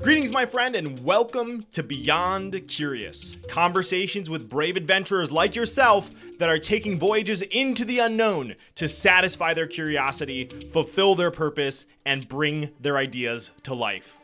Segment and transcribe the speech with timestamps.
[0.00, 3.36] Greetings, my friend, and welcome to Beyond Curious.
[3.48, 9.54] Conversations with brave adventurers like yourself that are taking voyages into the unknown to satisfy
[9.54, 14.16] their curiosity, fulfill their purpose, and bring their ideas to life.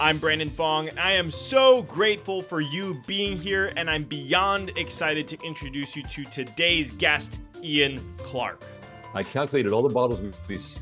[0.00, 0.88] I'm Brandon Fong.
[0.88, 5.94] And I am so grateful for you being here, and I'm beyond excited to introduce
[5.94, 8.64] you to today's guest, Ian Clark.
[9.12, 10.20] I calculated all the bottles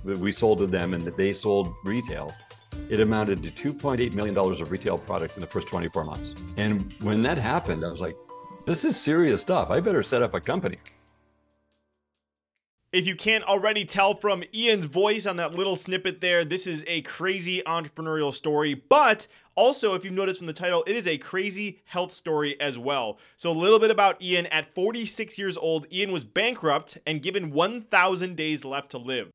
[0.04, 2.32] we, we sold to them and that they sold retail.
[2.90, 6.34] It amounted to $2.8 million of retail product in the first 24 months.
[6.56, 8.16] And when that happened, I was like,
[8.66, 9.70] this is serious stuff.
[9.70, 10.78] I better set up a company.
[12.94, 16.84] If you can't already tell from Ian's voice on that little snippet there, this is
[16.86, 18.74] a crazy entrepreneurial story.
[18.74, 22.78] But also, if you've noticed from the title, it is a crazy health story as
[22.78, 23.18] well.
[23.36, 24.46] So, a little bit about Ian.
[24.46, 29.32] At 46 years old, Ian was bankrupt and given 1,000 days left to live.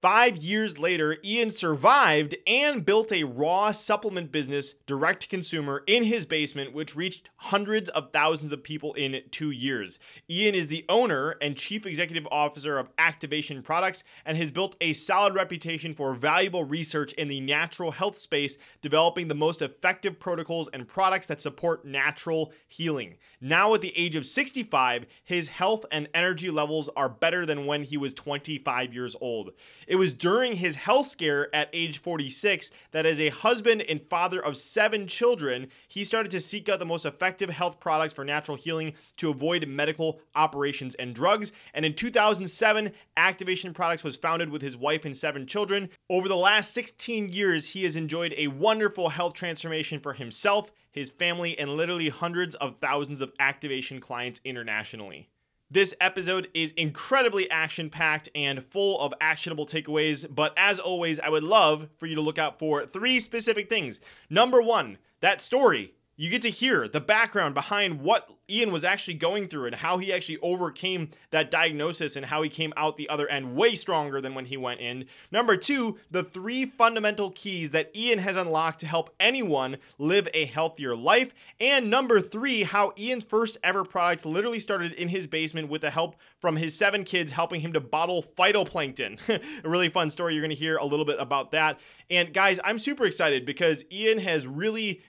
[0.00, 6.04] Five years later, Ian survived and built a raw supplement business direct to consumer in
[6.04, 9.98] his basement, which reached hundreds of thousands of people in two years.
[10.30, 14.92] Ian is the owner and chief executive officer of Activation Products and has built a
[14.92, 20.68] solid reputation for valuable research in the natural health space, developing the most effective protocols
[20.72, 23.16] and products that support natural healing.
[23.40, 27.82] Now, at the age of 65, his health and energy levels are better than when
[27.82, 29.50] he was 25 years old.
[29.88, 34.38] It was during his health scare at age 46 that, as a husband and father
[34.38, 38.58] of seven children, he started to seek out the most effective health products for natural
[38.58, 41.52] healing to avoid medical operations and drugs.
[41.72, 45.88] And in 2007, Activation Products was founded with his wife and seven children.
[46.10, 51.08] Over the last 16 years, he has enjoyed a wonderful health transformation for himself, his
[51.08, 55.30] family, and literally hundreds of thousands of activation clients internationally.
[55.70, 61.28] This episode is incredibly action packed and full of actionable takeaways, but as always, I
[61.28, 64.00] would love for you to look out for three specific things.
[64.30, 69.14] Number one, that story you get to hear the background behind what Ian was actually
[69.14, 73.08] going through and how he actually overcame that diagnosis and how he came out the
[73.08, 75.04] other end way stronger than when he went in.
[75.30, 80.46] Number two, the three fundamental keys that Ian has unlocked to help anyone live a
[80.46, 81.32] healthier life.
[81.60, 85.90] And number three, how Ian's first ever product literally started in his basement with the
[85.90, 89.20] help from his seven kids helping him to bottle phytoplankton.
[89.64, 90.34] a really fun story.
[90.34, 91.78] You're going to hear a little bit about that.
[92.10, 95.02] And guys, I'm super excited because Ian has really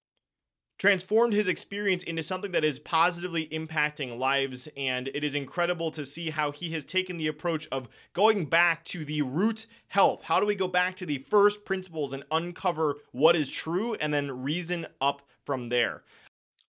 [0.79, 4.67] transformed his experience into something that is positively impacting lives.
[4.75, 8.85] And it is incredible to see how he has taken the approach of going back
[8.85, 10.23] to the root health.
[10.23, 14.13] How do we go back to the first principles and uncover what is true and
[14.13, 16.03] then reason up from there?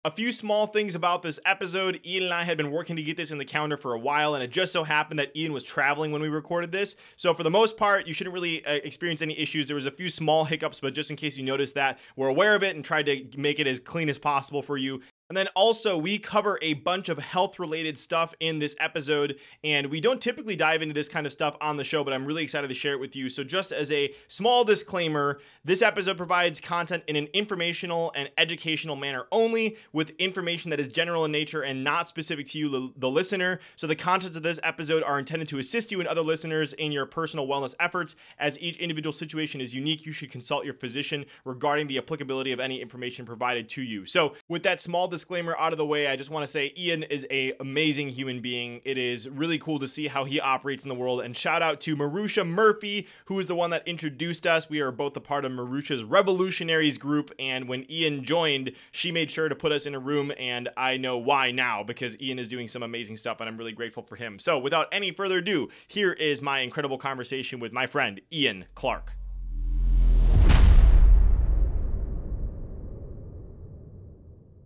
[0.03, 2.01] A few small things about this episode.
[2.07, 4.35] Ian and I had been working to get this in the calendar for a while,
[4.35, 6.97] and it just so happened that Ian was traveling when we recorded this.
[7.17, 9.67] So, for the most part, you shouldn't really uh, experience any issues.
[9.67, 12.55] There was a few small hiccups, but just in case you noticed that, we're aware
[12.55, 15.03] of it and tried to make it as clean as possible for you.
[15.31, 19.39] And then also, we cover a bunch of health related stuff in this episode.
[19.63, 22.27] And we don't typically dive into this kind of stuff on the show, but I'm
[22.27, 23.29] really excited to share it with you.
[23.29, 28.97] So, just as a small disclaimer, this episode provides content in an informational and educational
[28.97, 33.09] manner only, with information that is general in nature and not specific to you, the
[33.09, 33.61] listener.
[33.77, 36.91] So, the contents of this episode are intended to assist you and other listeners in
[36.91, 38.17] your personal wellness efforts.
[38.37, 42.59] As each individual situation is unique, you should consult your physician regarding the applicability of
[42.59, 44.07] any information provided to you.
[44.07, 46.73] So, with that small disclaimer, disclaimer out of the way, I just want to say
[46.79, 48.81] Ian is a amazing human being.
[48.87, 51.21] It is really cool to see how he operates in the world.
[51.21, 54.71] And shout out to Marusha Murphy, who is the one that introduced us.
[54.71, 59.31] We are both a part of Marusha's Revolutionaries group, and when Ian joined, she made
[59.31, 62.49] sure to put us in a room, and I know why now because Ian is
[62.49, 64.39] doing some amazing stuff, and I'm really grateful for him.
[64.39, 69.20] So, without any further ado, here is my incredible conversation with my friend Ian Clark.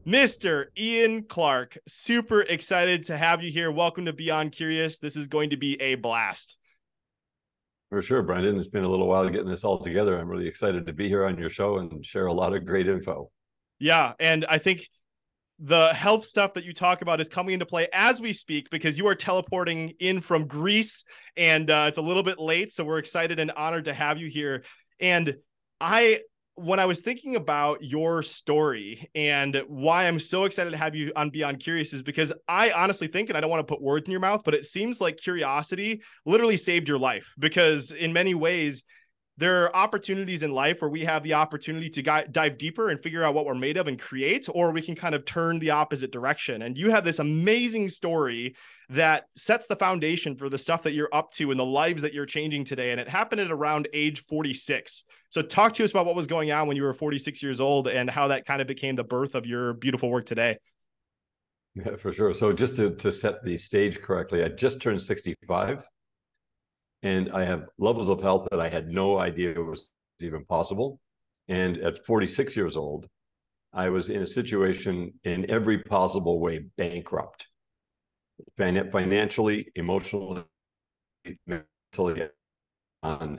[0.06, 0.66] Mr.
[0.76, 3.70] Ian Clark, super excited to have you here.
[3.70, 4.98] Welcome to Beyond Curious.
[4.98, 6.58] This is going to be a blast.
[7.88, 8.58] For sure, Brendan.
[8.58, 10.18] It's been a little while getting this all together.
[10.18, 12.86] I'm really excited to be here on your show and share a lot of great
[12.86, 13.30] info.
[13.78, 14.12] Yeah.
[14.20, 14.86] And I think
[15.58, 18.98] the health stuff that you talk about is coming into play as we speak because
[18.98, 21.04] you are teleporting in from Greece
[21.38, 22.72] and uh, it's a little bit late.
[22.72, 24.64] So we're excited and honored to have you here.
[25.00, 25.34] And
[25.80, 26.20] I
[26.56, 31.12] when I was thinking about your story and why I'm so excited to have you
[31.16, 34.06] on Beyond Curious is because I honestly think, and I don't want to put words
[34.06, 38.34] in your mouth, but it seems like curiosity literally saved your life because in many
[38.34, 38.84] ways,
[39.36, 43.24] there are opportunities in life where we have the opportunity to dive deeper and figure
[43.24, 46.12] out what we're made of and create, or we can kind of turn the opposite
[46.12, 46.62] direction.
[46.62, 48.54] And you have this amazing story
[48.90, 52.14] that sets the foundation for the stuff that you're up to and the lives that
[52.14, 52.92] you're changing today.
[52.92, 55.04] And it happened at around age 46.
[55.30, 57.88] So, talk to us about what was going on when you were 46 years old
[57.88, 60.58] and how that kind of became the birth of your beautiful work today.
[61.74, 62.34] Yeah, for sure.
[62.34, 65.84] So, just to, to set the stage correctly, I just turned 65
[67.04, 69.90] and I have levels of health that I had no idea was
[70.20, 71.00] even possible.
[71.48, 73.06] And at 46 years old,
[73.74, 77.46] I was in a situation in every possible way bankrupt,
[78.56, 80.44] fin- financially, emotionally,
[81.46, 82.28] mentally,
[83.02, 83.38] on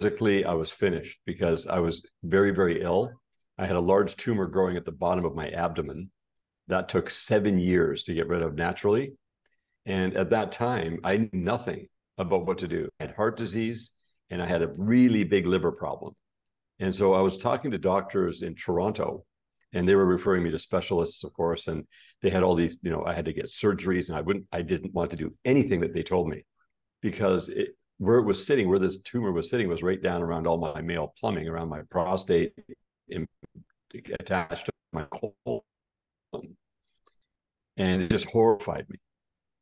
[0.00, 0.46] physically.
[0.46, 3.12] I was finished because I was very, very ill.
[3.58, 6.10] I had a large tumor growing at the bottom of my abdomen.
[6.68, 9.12] That took seven years to get rid of naturally.
[9.84, 11.88] And at that time, I knew nothing
[12.18, 12.88] about what to do.
[13.00, 13.90] I had heart disease
[14.30, 16.14] and I had a really big liver problem.
[16.80, 19.24] And so I was talking to doctors in Toronto
[19.72, 21.68] and they were referring me to specialists, of course.
[21.68, 21.84] And
[22.22, 24.62] they had all these, you know, I had to get surgeries and I wouldn't, I
[24.62, 26.44] didn't want to do anything that they told me
[27.02, 30.46] because it, where it was sitting, where this tumor was sitting was right down around
[30.46, 32.52] all my male plumbing, around my prostate,
[33.08, 33.26] in,
[34.20, 35.62] attached to my colon.
[37.76, 38.98] And it just horrified me.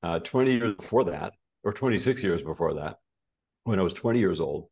[0.03, 1.33] Uh, 20 years before that,
[1.67, 2.99] or 26 years before that,
[3.65, 4.69] when I was 20 years old,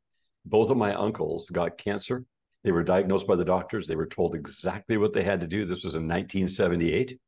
[0.46, 2.24] both of my uncles got cancer.
[2.62, 3.88] They were diagnosed by the doctors.
[3.88, 5.66] They were told exactly what they had to do.
[5.66, 7.18] This was in 1978.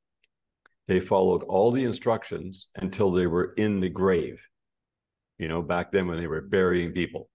[0.87, 4.41] They followed all the instructions until they were in the grave.
[5.37, 7.29] You know, back then when they were burying people,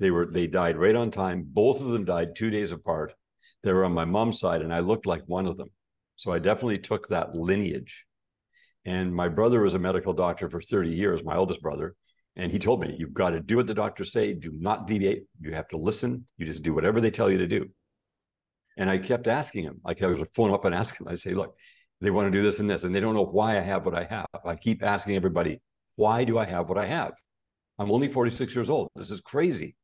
[0.00, 1.46] they were they died right on time.
[1.46, 3.14] Both of them died two days apart.
[3.62, 5.70] They were on my mom's side, and I looked like one of them.
[6.16, 8.04] So I definitely took that lineage.
[8.84, 11.94] And my brother was a medical doctor for 30 years, my oldest brother.
[12.36, 14.32] And he told me, you've got to do what the doctors say.
[14.32, 15.24] Do not deviate.
[15.40, 16.24] You have to listen.
[16.36, 17.66] You just do whatever they tell you to do.
[18.76, 21.34] And I kept asking him, like I was phone up and ask him, I say,
[21.34, 21.56] look,
[22.00, 23.96] they want to do this and this, and they don't know why I have what
[23.96, 24.26] I have.
[24.44, 25.60] I keep asking everybody,
[25.96, 27.12] why do I have what I have?
[27.80, 28.88] I'm only 46 years old.
[28.94, 29.74] This is crazy.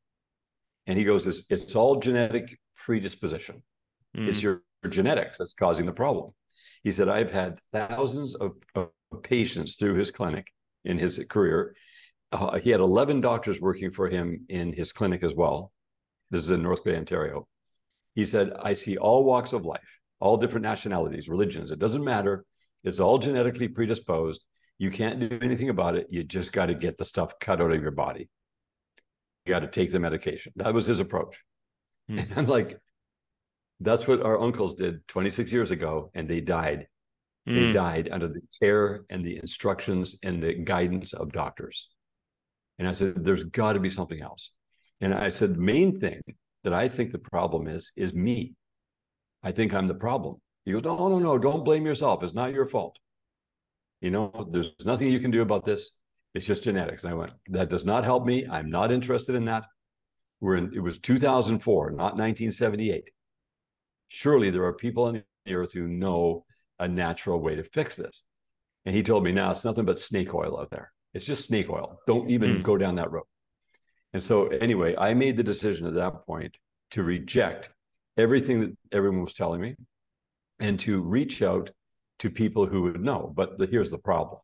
[0.87, 3.63] And he goes, it's, it's all genetic predisposition.
[4.17, 4.29] Mm.
[4.29, 6.33] It's your, your genetics that's causing the problem.
[6.85, 8.91] He said, I've had thousands of, of
[9.23, 10.47] patients through his clinic
[10.85, 11.75] in his career.
[12.31, 15.73] Uh, he had 11 doctors working for him in his clinic as well.
[16.31, 17.49] This is in North Bay, Ontario.
[18.15, 21.71] He said, I see all walks of life, all different nationalities, religions.
[21.71, 22.45] It doesn't matter.
[22.85, 24.45] It's all genetically predisposed.
[24.79, 26.09] You can't do anything about it.
[26.11, 28.29] You just got to get the stuff cut out of your body.
[29.47, 30.53] You got to take the medication.
[30.57, 31.39] That was his approach.
[32.09, 32.19] Hmm.
[32.19, 32.79] And I'm like,
[33.81, 36.87] that's what our uncles did 26 years ago, and they died.
[37.49, 37.55] Mm.
[37.55, 37.73] They hmm.
[37.73, 41.89] died under the care and the instructions and the guidance of doctors.
[42.79, 44.53] And I said, there's got to be something else.
[45.01, 46.23] And I said, the main thing
[46.65, 48.55] that I think the problem is, is me.
[49.43, 50.37] I think I'm the problem.
[50.65, 52.23] He goes, no, no, no, don't blame yourself.
[52.23, 52.99] It's not your fault.
[54.01, 55.99] You know, there's nothing you can do about this.
[56.35, 57.05] It's just genetics.
[57.05, 58.47] And I went, that does not help me.
[58.51, 59.65] I'm not interested in that.
[60.41, 63.11] We're in, it was 2004, not 1978
[64.15, 66.45] surely there are people on the earth who know
[66.79, 68.25] a natural way to fix this.
[68.87, 70.93] And he told me, now it's nothing but snake oil out there.
[71.15, 72.01] It's just snake oil.
[72.07, 72.63] Don't even mm.
[72.63, 73.25] go down that road.
[74.13, 76.57] And so, anyway, I made the decision at that point
[76.93, 77.71] to reject
[78.17, 79.75] everything that everyone was telling me
[80.61, 81.71] and to reach out
[82.21, 83.33] to people who would know.
[83.35, 84.41] But the, here's the problem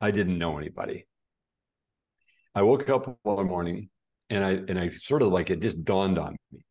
[0.00, 1.06] I didn't know anybody.
[2.54, 3.90] I woke up one morning
[4.30, 6.64] and I and I sort of like it just dawned on me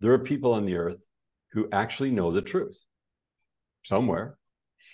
[0.00, 1.04] there are people on the earth
[1.52, 2.78] who actually know the truth
[3.84, 4.36] somewhere.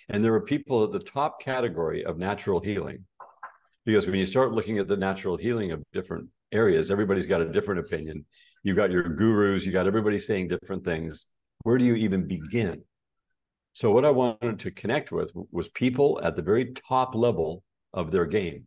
[0.08, 3.04] And there are people at the top category of natural healing.
[3.84, 7.48] Because when you start looking at the natural healing of different areas, everybody's got a
[7.48, 8.24] different opinion.
[8.62, 11.26] You've got your gurus, you got everybody saying different things.
[11.64, 12.82] Where do you even begin?
[13.72, 18.10] So, what I wanted to connect with was people at the very top level of
[18.10, 18.66] their game.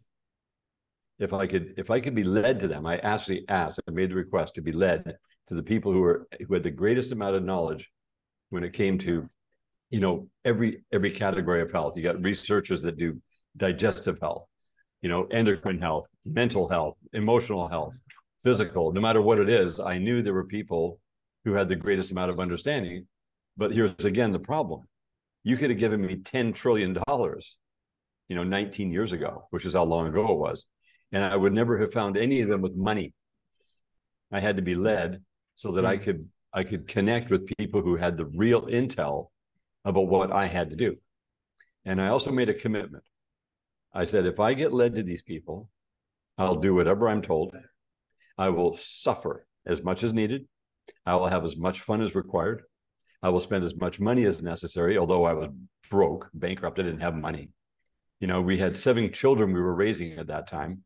[1.20, 4.12] If I could, if I could be led to them, I actually asked, I made
[4.12, 5.16] the request to be led
[5.48, 7.90] to the people who were who had the greatest amount of knowledge
[8.50, 9.30] when it came to
[9.90, 11.96] you know every every category of health.
[11.96, 13.22] You got researchers that do
[13.58, 14.46] digestive health
[15.02, 17.96] you know endocrine health mental health emotional health
[18.44, 18.92] physical.
[18.92, 21.00] No matter what it is i knew there were people
[21.44, 23.08] who had the greatest amount of understanding.
[23.58, 24.82] But here's again the problem.
[25.44, 27.58] You could have given me 10 trillion dollars
[28.28, 30.66] you know 19 years ago which is how long ago it was
[31.12, 33.14] and i would never have found any of them with money.
[34.32, 35.22] I had to be led
[35.56, 35.88] so that mm-hmm.
[35.88, 36.04] I hmm.
[36.04, 39.28] could I could connect with people who had the real intel
[39.84, 40.96] about what I had to do.
[41.84, 43.04] And I also made a commitment.
[43.94, 45.70] I said, if I get led to these people,
[46.38, 47.54] I'll do whatever I'm told.
[48.38, 50.48] I will suffer as much as needed.
[51.06, 52.64] I will have as much fun as required.
[53.22, 55.50] I will spend as much money as necessary, although I was
[55.90, 57.50] broke, bankrupt, I didn't have money.
[58.20, 60.84] You know, we had seven children we were raising at that time.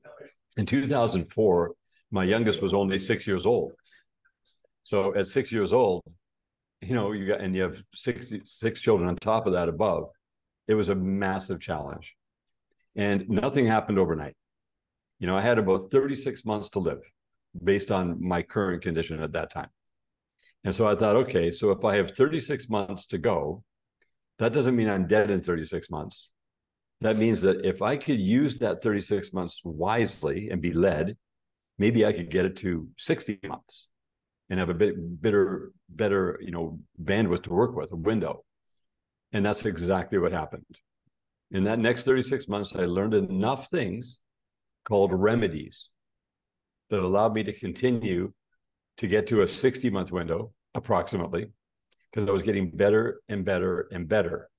[0.58, 1.74] In 2004,
[2.12, 3.74] my youngest was only six years old.
[4.90, 6.02] So at six years old,
[6.82, 10.06] you know, you got and you have six children on top of that above.
[10.68, 12.16] It was a massive challenge.
[12.96, 14.36] And nothing happened overnight.
[15.20, 17.02] You know, I had about 36 months to live
[17.64, 19.70] based on my current condition at that time.
[20.64, 23.64] And so I thought, okay, so if I have 36 months to go,
[24.40, 26.32] that doesn't mean I'm dead in 36 months.
[27.02, 31.16] That means that if I could use that 36 months wisely and be led,
[31.78, 33.90] maybe I could get it to 60 months
[34.50, 38.44] and have a bit better, better, you know, bandwidth to work with, a window.
[39.32, 40.66] And that's exactly what happened.
[41.52, 44.20] In that next 36 months, I learned enough things
[44.86, 45.90] called remedies
[46.90, 48.34] that allowed me to continue
[48.98, 51.52] to get to a 60 month window approximately
[52.12, 54.50] because I was getting better and better and better.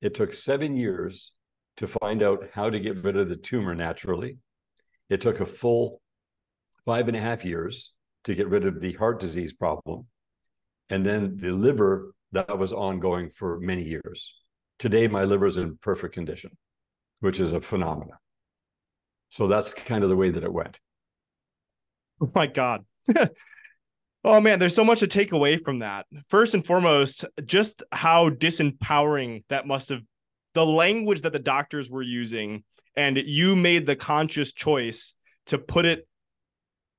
[0.00, 1.32] It took seven years
[1.76, 4.38] to find out how to get rid of the tumor naturally.
[5.08, 6.00] It took a full
[6.84, 7.92] five and a half years
[8.24, 10.06] to get rid of the heart disease problem.
[10.90, 14.34] And then the liver that was ongoing for many years.
[14.78, 16.50] Today, my liver is in perfect condition,
[17.20, 18.18] which is a phenomenon.
[19.30, 20.78] So that's kind of the way that it went.
[22.20, 22.84] Oh my God.
[24.24, 26.06] oh man, there's so much to take away from that.
[26.28, 30.02] First and foremost, just how disempowering that must have
[30.54, 32.62] the language that the doctors were using,
[32.96, 35.16] and you made the conscious choice
[35.46, 36.06] to put it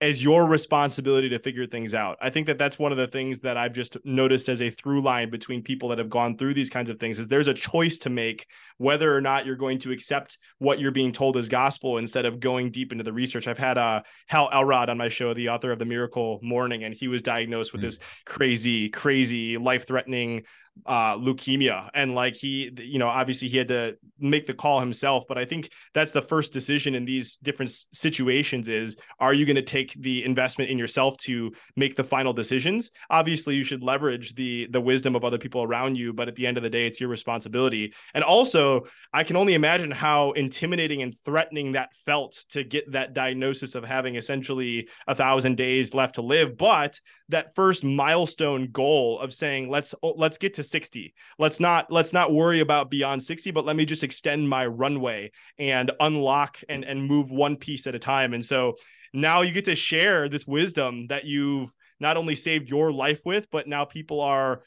[0.06, 2.16] as your responsibility to figure things out.
[2.22, 5.02] I think that that's one of the things that I've just noticed as a through
[5.02, 7.98] line between people that have gone through these kinds of things is there's a choice
[8.00, 8.46] to make
[8.78, 12.40] whether or not you're going to accept what you're being told as gospel instead of
[12.40, 13.48] going deep into the research.
[13.48, 16.94] I've had uh, Hal Elrod on my show, the author of The Miracle Morning, and
[16.94, 17.88] he was diagnosed with mm-hmm.
[17.88, 20.44] this crazy, crazy, life threatening
[20.86, 21.90] uh, leukemia.
[21.94, 25.26] And like he, you know, obviously he had to make the call himself.
[25.28, 29.56] But I think that's the first decision in these different situations is are you going
[29.56, 32.92] to take the investment in yourself to make the final decisions?
[33.10, 36.46] Obviously, you should leverage the the wisdom of other people around you, but at the
[36.46, 37.94] end of the day, it's your responsibility.
[38.14, 43.14] And also, I can only imagine how intimidating and threatening that felt to get that
[43.14, 46.58] diagnosis of having essentially a thousand days left to live.
[46.58, 51.92] But that first milestone goal of saying let's oh, let's get to 60 let's not
[51.92, 56.60] let's not worry about beyond 60 but let me just extend my runway and unlock
[56.70, 58.34] and and move one piece at a time.
[58.34, 58.76] And so
[59.14, 63.50] now you get to share this wisdom that you've not only saved your life with
[63.52, 64.64] but now people are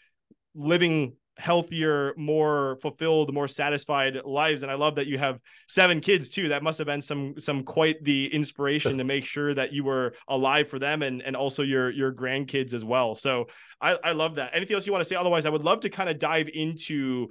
[0.55, 4.63] living healthier, more fulfilled, more satisfied lives.
[4.63, 6.49] And I love that you have seven kids too.
[6.49, 10.15] That must have been some some quite the inspiration to make sure that you were
[10.29, 13.15] alive for them and and also your your grandkids as well.
[13.15, 13.47] So
[13.81, 14.51] I, I love that.
[14.55, 15.17] Anything else you want to say?
[15.17, 17.29] Otherwise, I would love to kind of dive into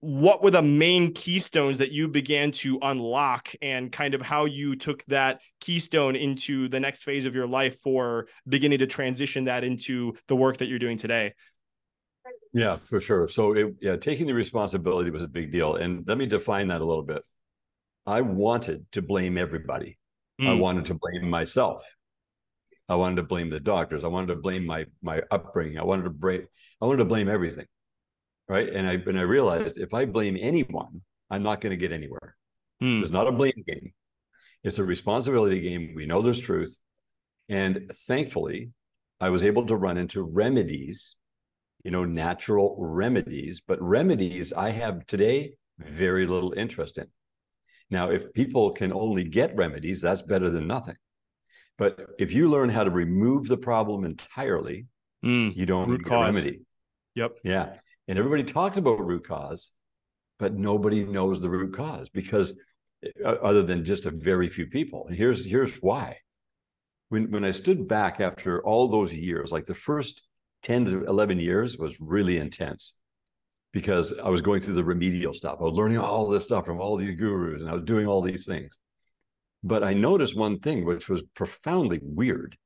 [0.00, 4.74] what were the main keystones that you began to unlock and kind of how you
[4.74, 9.62] took that keystone into the next phase of your life for beginning to transition that
[9.62, 11.34] into the work that you're doing today
[12.52, 13.28] yeah, for sure.
[13.28, 15.76] So it, yeah, taking the responsibility was a big deal.
[15.76, 17.22] And let me define that a little bit.
[18.06, 19.98] I wanted to blame everybody.
[20.40, 20.48] Mm.
[20.48, 21.84] I wanted to blame myself.
[22.88, 24.02] I wanted to blame the doctors.
[24.02, 25.78] I wanted to blame my my upbringing.
[25.78, 26.46] I wanted to blame
[26.80, 27.66] I wanted to blame everything.
[28.48, 28.68] Right.
[28.68, 32.34] And I and I realized if I blame anyone, I'm not going to get anywhere.
[32.82, 33.02] Mm.
[33.02, 33.92] It's not a blame game.
[34.64, 35.92] It's a responsibility game.
[35.94, 36.76] We know there's truth.
[37.48, 38.70] And thankfully,
[39.20, 41.16] I was able to run into remedies
[41.84, 43.62] you know, natural remedies.
[43.66, 47.06] But remedies I have today very little interest in.
[47.90, 50.96] Now, if people can only get remedies, that's better than nothing.
[51.76, 54.86] But if you learn how to remove the problem entirely,
[55.24, 56.60] mm, you don't need a remedy.
[57.14, 57.32] Yep.
[57.42, 57.74] Yeah.
[58.06, 59.70] And everybody talks about root cause,
[60.38, 62.56] but nobody knows the root cause because
[63.24, 65.06] uh, other than just a very few people.
[65.08, 66.18] And here's here's why.
[67.08, 70.22] When when I stood back after all those years, like the first
[70.62, 72.94] 10 to 11 years was really intense
[73.72, 75.58] because I was going through the remedial stuff.
[75.60, 78.22] I was learning all this stuff from all these gurus and I was doing all
[78.22, 78.78] these things.
[79.62, 82.56] But I noticed one thing, which was profoundly weird,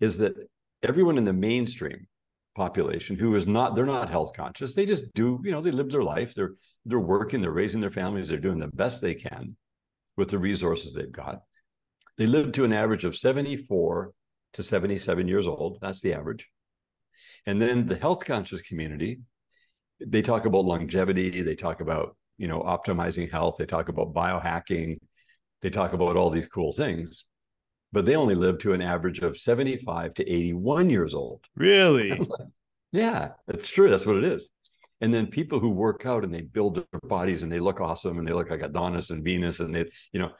[0.00, 0.34] is that
[0.82, 2.06] everyone in the mainstream
[2.54, 4.74] population who is not, they're not health conscious.
[4.74, 6.34] They just do, you know, they live their life.
[6.34, 9.56] They're they're working, they're raising their families, they're doing the best they can
[10.16, 11.40] with the resources they've got.
[12.18, 14.12] They live to an average of 74
[14.54, 15.78] to 77 years old.
[15.82, 16.48] That's the average.
[17.46, 19.20] And then the health conscious community,
[20.04, 24.98] they talk about longevity, they talk about, you know, optimizing health, they talk about biohacking,
[25.62, 27.24] they talk about all these cool things.
[27.92, 31.44] but they only live to an average of 75 to 81 years old.
[31.54, 32.20] Really?
[32.92, 33.88] yeah, that's true.
[33.88, 34.50] That's what it is.
[35.00, 38.18] And then people who work out and they build their bodies and they look awesome
[38.18, 40.32] and they look like Adonis and Venus and they, you know,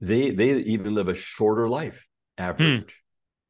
[0.00, 2.06] they they even live a shorter life
[2.38, 2.44] hmm.
[2.44, 2.94] average.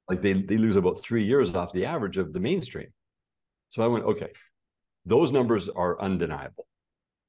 [0.08, 2.88] Like they they lose about three years off the average of the mainstream.
[3.70, 4.30] So I went, okay,
[5.06, 6.66] those numbers are undeniable.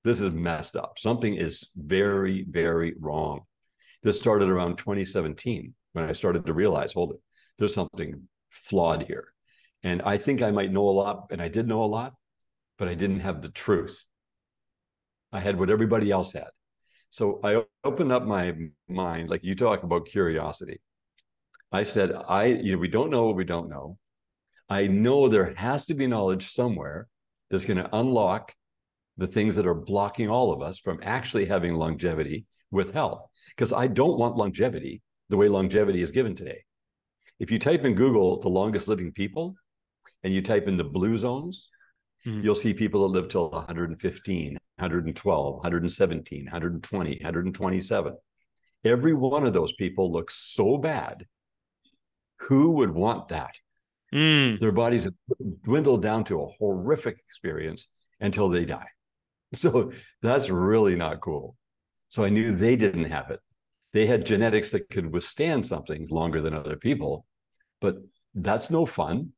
[0.04, 1.00] This is messed up.
[1.00, 3.42] Something is very, very wrong.
[4.04, 7.20] This started around 2017 when I started to realize, hold it,
[7.58, 9.30] there's something flawed here.
[9.84, 12.14] And I think I might know a lot, and I did know a lot,
[12.78, 14.04] but I didn't have the truth.
[15.32, 16.50] I had what everybody else had.
[17.10, 18.54] So I opened up my
[18.88, 20.82] mind, like you talk about curiosity.
[21.76, 23.98] I said, I, you know, we don't know what we don't know.
[24.70, 27.08] I know there has to be knowledge somewhere
[27.50, 28.54] that's going to unlock
[29.18, 33.28] the things that are blocking all of us from actually having longevity with health.
[33.50, 36.64] Because I don't want longevity the way longevity is given today.
[37.40, 39.56] If you type in Google the longest living people
[40.24, 41.68] and you type in the blue zones,
[42.26, 42.42] mm-hmm.
[42.42, 48.18] you'll see people that live till 115, 112, 117, 120, 127.
[48.86, 51.26] Every one of those people looks so bad.
[52.42, 53.56] Who would want that?
[54.14, 54.60] Mm.
[54.60, 55.08] Their bodies
[55.64, 57.88] dwindle down to a horrific experience
[58.20, 58.88] until they die.
[59.54, 61.56] So that's really not cool.
[62.10, 63.40] So I knew they didn't have it.
[63.94, 67.26] They had genetics that could withstand something longer than other people,
[67.80, 67.96] but
[68.34, 69.32] that's no fun.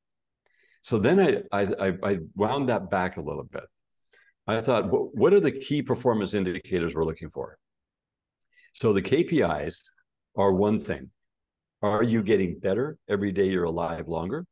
[0.82, 3.66] So then I I, I wound that back a little bit.
[4.48, 7.60] I thought, what are the key performance indicators we're looking for?
[8.74, 9.82] So the KPIs
[10.36, 11.12] are one thing.
[11.82, 14.46] Are you getting better every day you're alive longer?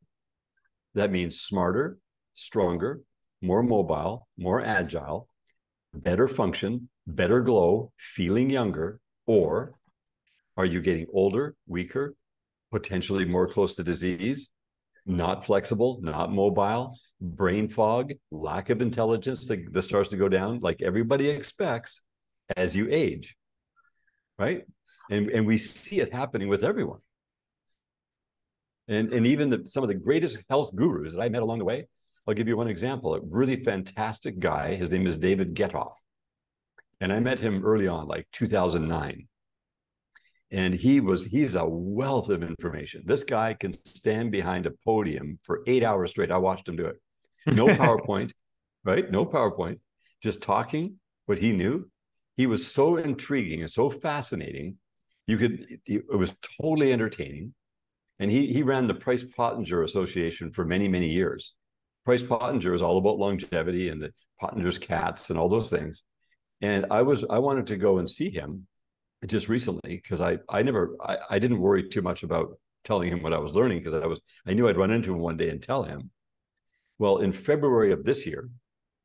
[0.94, 1.98] That means smarter,
[2.34, 3.00] stronger,
[3.42, 5.28] more mobile, more agile,
[5.92, 9.74] better function, better glow, feeling younger, or
[10.56, 12.14] are you getting older, weaker,
[12.70, 14.48] potentially more close to disease,
[15.04, 20.60] not flexible, not mobile, brain fog, lack of intelligence that, that starts to go down
[20.60, 22.00] like everybody expects
[22.56, 23.36] as you age,
[24.38, 24.62] right?
[25.10, 27.00] And, and we see it happening with everyone.
[28.88, 31.64] And, and even the, some of the greatest health gurus that I met along the
[31.64, 31.86] way,
[32.26, 33.14] I'll give you one example.
[33.14, 34.74] A really fantastic guy.
[34.74, 35.94] His name is David Getoff.
[37.00, 39.28] And I met him early on, like 2009.
[40.50, 43.02] And he was, he's a wealth of information.
[43.04, 46.30] This guy can stand behind a podium for eight hours straight.
[46.30, 46.96] I watched him do it.
[47.46, 48.32] No PowerPoint,
[48.84, 49.10] right?
[49.10, 49.80] No PowerPoint,
[50.22, 51.90] just talking what he knew.
[52.36, 54.76] He was so intriguing and so fascinating.
[55.26, 57.54] You could, it was totally entertaining.
[58.18, 61.54] And he, he ran the Price Pottenger Association for many, many years.
[62.04, 66.04] Price Pottenger is all about longevity and the Pottenger's cats and all those things.
[66.62, 68.66] And I was I wanted to go and see him
[69.26, 73.22] just recently because I I never I, I didn't worry too much about telling him
[73.22, 75.50] what I was learning because I was I knew I'd run into him one day
[75.50, 76.10] and tell him.
[76.98, 78.48] Well, in February of this year,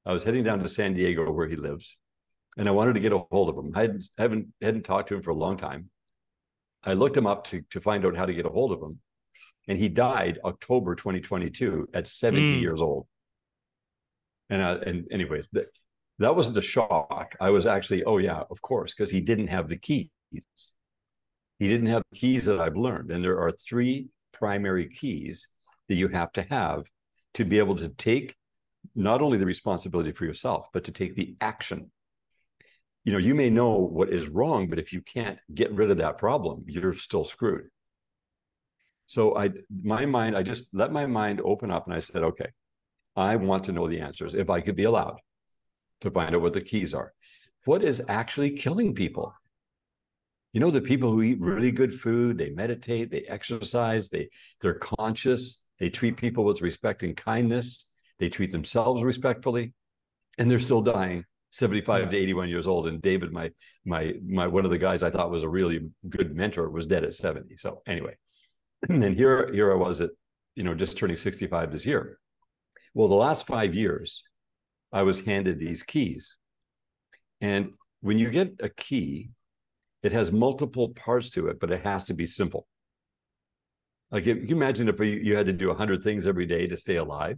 [0.06, 1.98] I was heading down to San Diego where he lives,
[2.58, 3.72] and I wanted to get a hold of him.
[3.76, 5.90] I hadn't haven't, hadn't talked to him for a long time.
[6.84, 9.00] I looked him up to, to find out how to get a hold of him.
[9.68, 12.62] And he died October 2022 at 70 mm.
[12.62, 13.08] years old.
[14.50, 15.68] And, uh, and anyways, the,
[16.20, 17.36] that wasn't a shock.
[17.40, 20.10] I was actually, oh yeah, of course, because he didn't have the keys.
[20.32, 23.12] He didn't have the keys that I've learned.
[23.12, 25.48] And there are three primary keys
[25.88, 26.86] that you have to have
[27.36, 28.36] to be able to take
[28.96, 31.92] not only the responsibility for yourself, but to take the action.
[33.04, 35.98] You know, you may know what is wrong, but if you can't get rid of
[35.98, 37.68] that problem, you're still screwed.
[39.08, 39.50] So I
[39.84, 42.50] my mind, I just let my mind open up and I said, okay,
[43.16, 45.18] I want to know the answers if I could be allowed
[46.02, 47.12] to find out what the keys are.
[47.66, 49.34] What is actually killing people?
[50.54, 54.30] You know, the people who eat really good food, they meditate, they exercise, they
[54.62, 59.74] they're conscious, they treat people with respect and kindness, they treat themselves respectfully,
[60.38, 62.88] and they're still dying 75 to 81 years old.
[62.88, 63.52] And David, my
[63.86, 67.04] my my one of the guys I thought was a really good mentor, was dead
[67.04, 67.58] at 70.
[67.58, 68.16] So anyway,
[68.90, 70.12] and here here I was at,
[70.56, 72.18] you know, just turning 65 this year.
[72.94, 74.24] Well, the last five years,
[74.92, 76.36] I was handed these keys.
[77.40, 79.32] And when you get a key,
[80.04, 82.68] it has multiple parts to it, but it has to be simple.
[84.10, 86.98] Like, if you imagine if you had to do 100 things every day to stay
[86.98, 87.38] alive.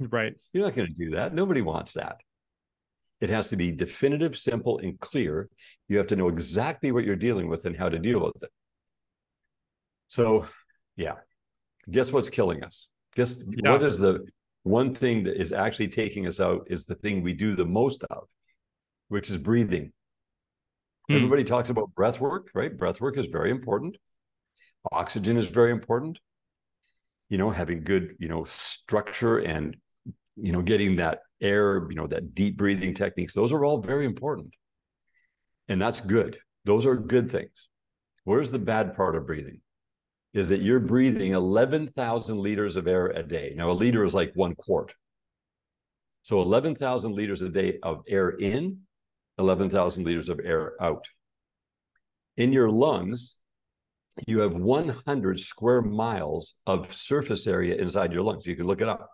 [0.00, 0.34] Right.
[0.52, 1.34] You're not going to do that.
[1.34, 2.18] Nobody wants that.
[3.20, 5.48] It has to be definitive, simple, and clear.
[5.88, 8.50] You have to know exactly what you're dealing with and how to deal with it.
[10.06, 10.46] So,
[10.96, 11.16] yeah.
[11.90, 12.88] Guess what's killing us?
[13.16, 13.72] Guess yeah.
[13.72, 14.24] what is the
[14.62, 18.04] one thing that is actually taking us out is the thing we do the most
[18.04, 18.24] of,
[19.08, 19.92] which is breathing.
[21.08, 21.16] Hmm.
[21.16, 22.76] Everybody talks about breath work, right?
[22.76, 23.96] Breath work is very important.
[24.92, 26.18] Oxygen is very important.
[27.30, 29.76] You know, having good, you know, structure and,
[30.40, 34.04] you know, getting that air, you know, that deep breathing techniques, those are all very
[34.04, 34.54] important.
[35.68, 36.38] And that's good.
[36.64, 37.68] Those are good things.
[38.24, 39.60] Where's the bad part of breathing?
[40.34, 43.54] Is that you're breathing 11,000 liters of air a day.
[43.56, 44.94] Now, a liter is like one quart.
[46.22, 48.80] So 11,000 liters a day of air in,
[49.38, 51.04] 11,000 liters of air out.
[52.36, 53.36] In your lungs,
[54.26, 58.46] you have 100 square miles of surface area inside your lungs.
[58.46, 59.08] You can look it up.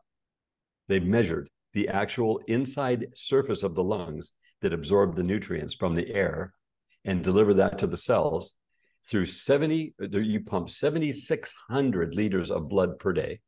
[0.89, 6.09] They've measured the actual inside surface of the lungs that absorb the nutrients from the
[6.13, 6.55] air
[7.05, 8.55] and deliver that to the cells
[9.09, 13.41] through 70 uh, you pump 7600 liters of blood per day.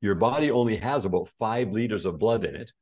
[0.00, 2.72] Your body only has about 5 liters of blood in it.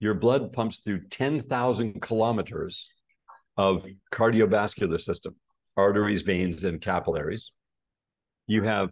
[0.00, 2.88] Your blood pumps through 10,000 kilometers
[3.56, 5.36] of cardiovascular system
[5.76, 7.52] arteries veins and capillaries.
[8.46, 8.90] You have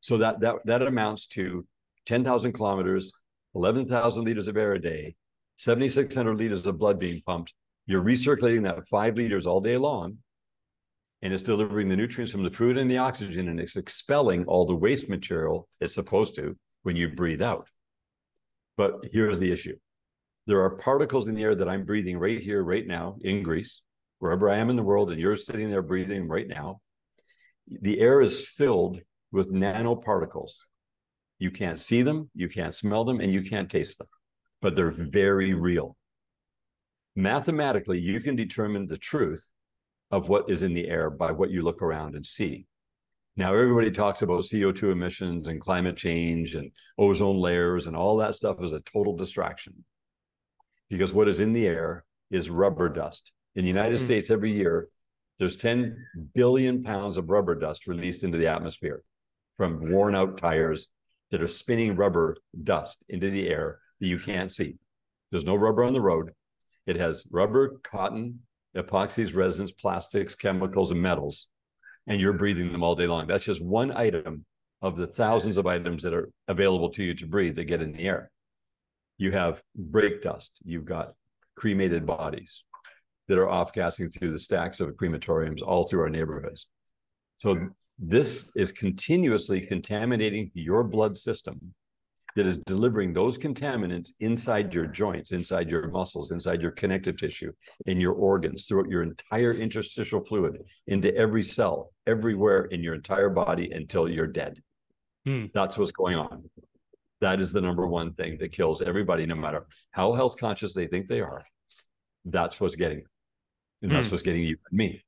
[0.00, 1.66] so that that that amounts to
[2.06, 3.12] 10,000 kilometers
[3.54, 5.14] 11,000 liters of air a day
[5.56, 7.52] 7600 liters of blood being pumped.
[7.86, 10.18] You're recirculating that 5 liters all day long
[11.20, 14.66] and it's delivering the nutrients from the food and the oxygen and it's expelling all
[14.66, 17.66] the waste material it's supposed to when you breathe out.
[18.76, 19.76] But here's the issue.
[20.46, 23.82] There are particles in the air that i'm breathing right here right now in greece
[24.18, 26.80] wherever i am in the world and you're sitting there breathing right now.
[27.68, 30.52] The air is filled with nanoparticles
[31.42, 34.08] you can't see them you can't smell them and you can't taste them
[34.60, 35.96] but they're very real
[37.14, 39.50] mathematically you can determine the truth
[40.12, 42.66] of what is in the air by what you look around and see.
[43.34, 48.34] Now, everybody talks about CO2 emissions and climate change and ozone layers, and all that
[48.34, 49.84] stuff is a total distraction
[50.90, 53.32] because what is in the air is rubber dust.
[53.56, 54.04] In the United mm-hmm.
[54.04, 54.88] States, every year,
[55.38, 55.96] there's 10
[56.34, 59.02] billion pounds of rubber dust released into the atmosphere
[59.56, 60.88] from worn out tires
[61.32, 64.76] that are spinning rubber dust into the air that you can't see.
[65.30, 66.30] There's no rubber on the road.
[66.86, 68.40] It has rubber, cotton,
[68.76, 71.48] epoxies, resins, plastics, chemicals, and metals,
[72.06, 73.26] and you're breathing them all day long.
[73.26, 74.44] That's just one item
[74.82, 77.92] of the thousands of items that are available to you to breathe that get in
[77.92, 78.30] the air.
[79.16, 81.14] You have brake dust, you've got
[81.56, 82.62] cremated bodies
[83.28, 86.66] that are off gassing through the stacks of crematoriums all through our neighborhoods.
[87.42, 87.58] So
[87.98, 91.74] this is continuously contaminating your blood system
[92.36, 97.50] that is delivering those contaminants inside your joints, inside your muscles, inside your connective tissue,
[97.86, 103.28] in your organs, throughout your entire interstitial fluid, into every cell, everywhere in your entire
[103.28, 104.62] body until you're dead.
[105.26, 105.46] Hmm.
[105.52, 106.48] That's what's going on.
[107.22, 110.86] That is the number one thing that kills everybody, no matter how health conscious they
[110.86, 111.44] think they are.
[112.24, 113.02] That's what's getting,
[113.82, 114.14] and that's hmm.
[114.14, 115.02] what's getting you and me.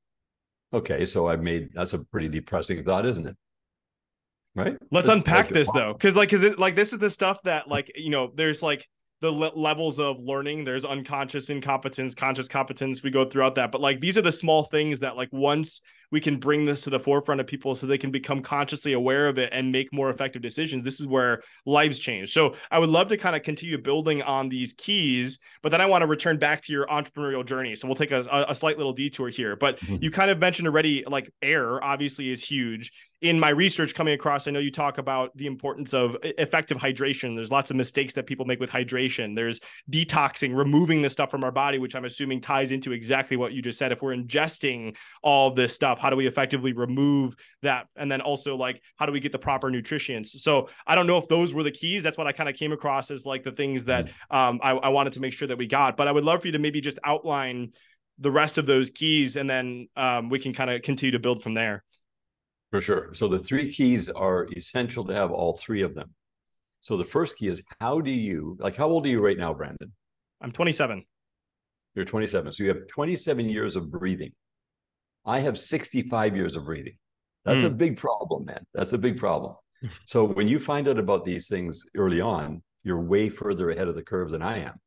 [0.75, 3.37] Okay, so I've made that's a pretty depressing thought, isn't it?
[4.55, 4.77] right?
[4.91, 7.91] Let's unpack this though because like because it like this is the stuff that like
[7.95, 8.87] you know there's like
[9.21, 10.63] the le- levels of learning.
[10.63, 13.71] There's unconscious incompetence conscious competence we go throughout that.
[13.71, 15.81] But like these are the small things that like once
[16.15, 19.27] we can bring this to the forefront of people so they can become consciously aware
[19.27, 20.81] of it and make more effective decisions.
[20.81, 22.31] This is where lives change.
[22.31, 25.85] So i would love to kind of continue building on these keys but then i
[25.85, 27.75] want to return back to your entrepreneurial journey.
[27.75, 29.97] So we'll take a, a slight little detour here but mm-hmm.
[30.01, 34.47] you kind of mentioned already like air obviously is huge in my research coming across,
[34.47, 37.35] I know you talk about the importance of effective hydration.
[37.35, 39.35] There's lots of mistakes that people make with hydration.
[39.35, 43.53] There's detoxing, removing the stuff from our body, which I'm assuming ties into exactly what
[43.53, 43.91] you just said.
[43.91, 47.87] If we're ingesting all this stuff, how do we effectively remove that?
[47.95, 50.43] And then also, like, how do we get the proper nutrients?
[50.43, 52.03] So I don't know if those were the keys.
[52.03, 54.37] That's what I kind of came across as like the things that mm.
[54.37, 55.95] um, I, I wanted to make sure that we got.
[55.95, 57.71] But I would love for you to maybe just outline
[58.19, 61.43] the rest of those keys and then um, we can kind of continue to build
[61.43, 61.83] from there.
[62.71, 63.13] For sure.
[63.13, 66.13] So the three keys are essential to have all three of them.
[66.81, 69.53] So the first key is how do you, like, how old are you right now,
[69.53, 69.91] Brandon?
[70.41, 71.03] I'm 27.
[71.95, 72.53] You're 27.
[72.53, 74.33] So you have 27 years of breathing.
[75.25, 76.97] I have 65 years of breathing.
[77.45, 77.65] That's mm.
[77.65, 77.77] a hmm.
[77.77, 78.65] big problem, man.
[78.73, 79.55] That's a big problem.
[80.05, 83.95] so when you find out about these things early on, you're way further ahead of
[83.95, 84.79] the curve than I am.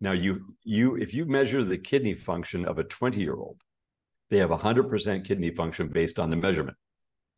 [0.00, 3.56] Now you you if you measure the kidney function of a 20 year old,
[4.32, 6.78] they have 100% kidney function based on the measurement.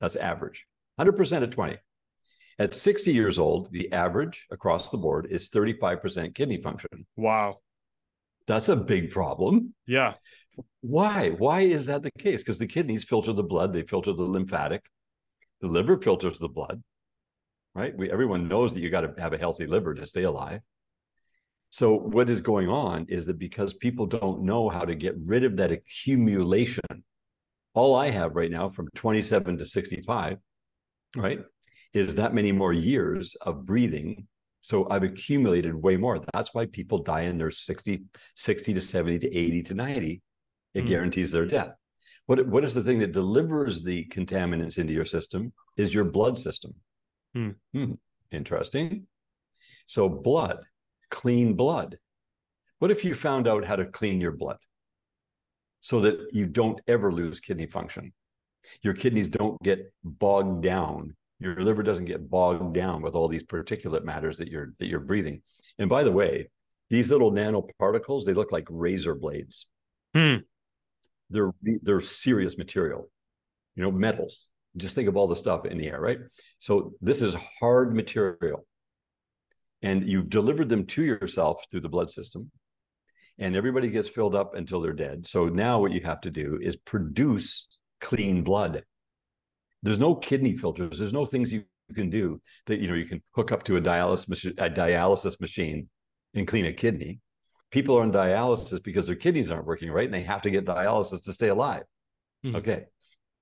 [0.00, 0.64] That's average.
[1.00, 1.76] 100% at 20.
[2.60, 6.88] At 60 years old, the average across the board is 35% kidney function.
[7.16, 7.56] Wow.
[8.46, 9.74] That's a big problem.
[9.88, 10.14] Yeah.
[10.82, 11.30] Why?
[11.30, 12.44] Why is that the case?
[12.44, 14.84] Because the kidneys filter the blood, they filter the lymphatic,
[15.60, 16.80] the liver filters the blood,
[17.74, 17.96] right?
[17.96, 20.60] We, everyone knows that you got to have a healthy liver to stay alive.
[21.74, 25.42] So what is going on is that because people don't know how to get rid
[25.42, 26.84] of that accumulation
[27.74, 30.38] All I have right now from 27 to 65,
[31.16, 31.40] right,
[31.92, 34.28] is that many more years of breathing.
[34.60, 36.20] So I've accumulated way more.
[36.32, 38.04] That's why people die in their 60,
[38.36, 40.22] 60 to 70 to 80 to 90.
[40.74, 40.86] It mm.
[40.86, 41.74] guarantees their death.
[42.26, 46.38] What, what is the thing that delivers the contaminants into your system is your blood
[46.38, 46.72] system.
[47.36, 47.56] Mm.
[47.72, 47.92] Hmm.
[48.30, 49.08] Interesting.
[49.86, 50.64] So blood,
[51.10, 51.98] clean blood.
[52.78, 54.58] What if you found out how to clean your blood
[55.80, 58.12] so that you don't ever lose kidney function?
[58.82, 61.14] Your kidneys don't get bogged down.
[61.40, 65.00] Your liver doesn't get bogged down with all these particulate matters that you're that you're
[65.00, 65.42] breathing.
[65.78, 66.48] And by the way,
[66.90, 69.66] these little nanoparticles, they look like razor blades.
[70.14, 70.36] Hmm.
[71.30, 73.10] They're they're serious material.
[73.76, 74.48] You know, metals.
[74.76, 76.18] Just think of all the stuff in the air, right?
[76.58, 78.66] So this is hard material.
[79.84, 82.50] And you've delivered them to yourself through the blood system
[83.38, 85.26] and everybody gets filled up until they're dead.
[85.26, 87.66] So now what you have to do is produce
[88.00, 88.84] clean blood.
[89.82, 90.98] There's no kidney filters.
[90.98, 93.80] There's no things you can do that you know you can hook up to a
[93.80, 95.88] dialysis machine, a dialysis machine
[96.34, 97.20] and clean a kidney.
[97.70, 100.64] People are on dialysis because their kidneys aren't working right and they have to get
[100.64, 101.82] dialysis to stay alive.
[102.44, 102.56] Mm-hmm.
[102.56, 102.84] Okay.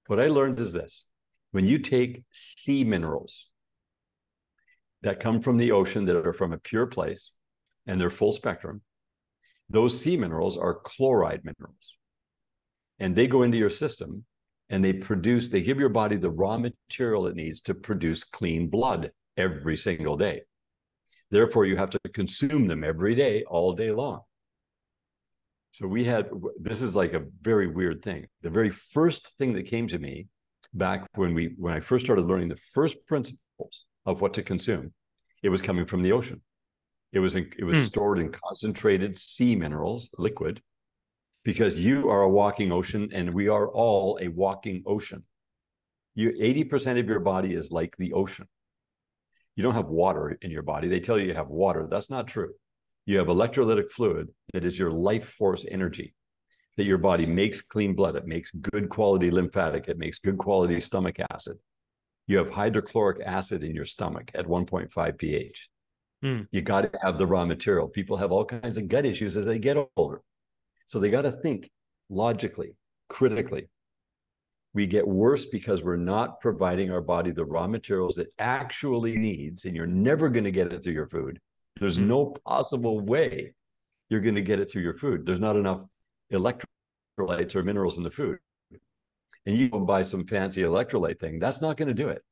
[0.06, 1.04] What I learned is this
[1.52, 3.46] when you take sea minerals
[5.02, 7.32] that come from the ocean that are from a pure place
[7.86, 8.82] and they're full spectrum,
[9.68, 11.96] those sea minerals are chloride minerals.
[12.98, 14.24] And they go into your system
[14.68, 18.68] and they produce, they give your body the raw material it needs to produce clean
[18.68, 20.42] blood every single day.
[21.30, 24.20] Therefore, you have to consume them every day, all day long.
[25.72, 26.28] So we had
[26.60, 28.26] this is like a very weird thing.
[28.42, 30.28] The very first thing that came to me
[30.74, 34.92] back when we when I first started learning the first principles of what to consume,
[35.42, 36.40] it was coming from the ocean.
[37.12, 37.86] It was in, it was mm.
[37.86, 40.62] stored in concentrated sea minerals, liquid,
[41.44, 45.22] because you are a walking ocean and we are all a walking ocean.
[46.14, 48.46] You 80% of your body is like the ocean.
[49.56, 50.88] You don't have water in your body.
[50.88, 51.86] They tell you you have water.
[51.90, 52.52] That's not true.
[53.04, 56.14] You have electrolytic fluid that is your life force energy
[56.76, 58.16] that your body makes clean blood.
[58.16, 59.88] It makes good quality lymphatic.
[59.88, 61.58] It makes good quality stomach acid.
[62.26, 65.68] You have hydrochloric acid in your stomach at 1.5 pH.
[66.24, 66.46] Mm.
[66.50, 67.88] You got to have the raw material.
[67.88, 70.22] People have all kinds of gut issues as they get older.
[70.86, 71.70] So they got to think
[72.08, 72.76] logically,
[73.08, 73.68] critically.
[74.74, 79.64] We get worse because we're not providing our body the raw materials it actually needs,
[79.64, 81.38] and you're never going to get it through your food.
[81.78, 82.06] There's mm.
[82.06, 83.54] no possible way
[84.08, 85.26] you're going to get it through your food.
[85.26, 85.82] There's not enough
[86.32, 88.38] electrolytes or minerals in the food.
[89.46, 92.22] And you go buy some fancy electrolyte thing, that's not going to do it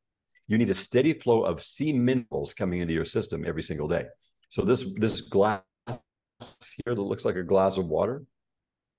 [0.51, 4.07] you need a steady flow of sea minerals coming into your system every single day.
[4.49, 8.25] So this this glass here that looks like a glass of water,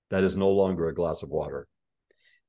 [0.08, 1.68] that is no longer a glass of water.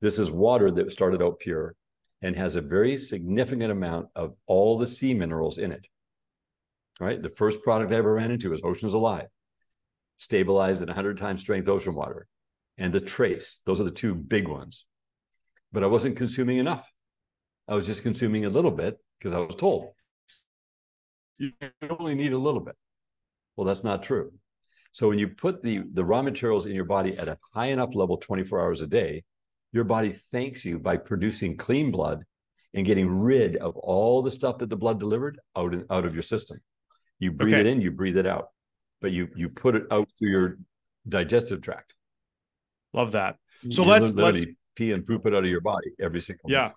[0.00, 1.76] This is water that started out pure
[2.22, 5.86] and has a very significant amount of all the sea minerals in it.
[6.98, 7.22] Right?
[7.22, 9.28] The first product I ever ran into was Oceans Alive,
[10.16, 12.26] stabilized at 100 times strength ocean water,
[12.78, 13.60] and the Trace.
[13.66, 14.86] Those are the two big ones.
[15.74, 16.88] But I wasn't consuming enough.
[17.68, 19.90] I was just consuming a little bit because I was told
[21.38, 21.52] you
[21.98, 22.76] only need a little bit.
[23.56, 24.32] Well, that's not true.
[24.92, 27.94] So when you put the, the raw materials in your body at a high enough
[27.94, 29.24] level 24 hours a day,
[29.72, 32.22] your body thanks you by producing clean blood
[32.74, 36.22] and getting rid of all the stuff that the blood delivered out, out of your
[36.22, 36.58] system.
[37.18, 37.60] You breathe okay.
[37.60, 38.48] it in, you breathe it out,
[39.00, 40.58] but you you put it out through your
[41.08, 41.94] digestive tract.
[42.92, 43.36] Love that.
[43.70, 46.68] So you let's let's pee and poop it out of your body every single yeah.
[46.68, 46.74] Day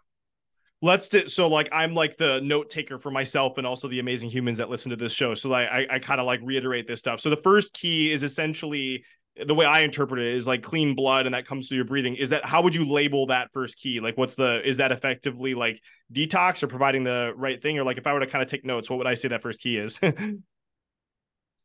[0.81, 4.29] let's do so like i'm like the note taker for myself and also the amazing
[4.29, 5.33] humans that listen to this show.
[5.33, 7.19] So like, i, I kind of like reiterate this stuff.
[7.19, 9.03] So the first key is essentially
[9.45, 12.15] the way i interpret it is like clean blood and that comes through your breathing.
[12.15, 13.99] Is that how would you label that first key?
[13.99, 15.81] Like what's the is that effectively like
[16.13, 17.77] detox or providing the right thing?
[17.79, 19.41] Or like if i were to kind of take notes what would i say that
[19.41, 19.99] first key is?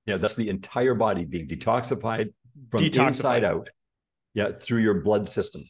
[0.05, 2.33] Yeah that's the entire body being detoxified
[2.73, 3.07] from detoxified.
[3.07, 3.71] inside out
[4.35, 5.62] yeah through your blood system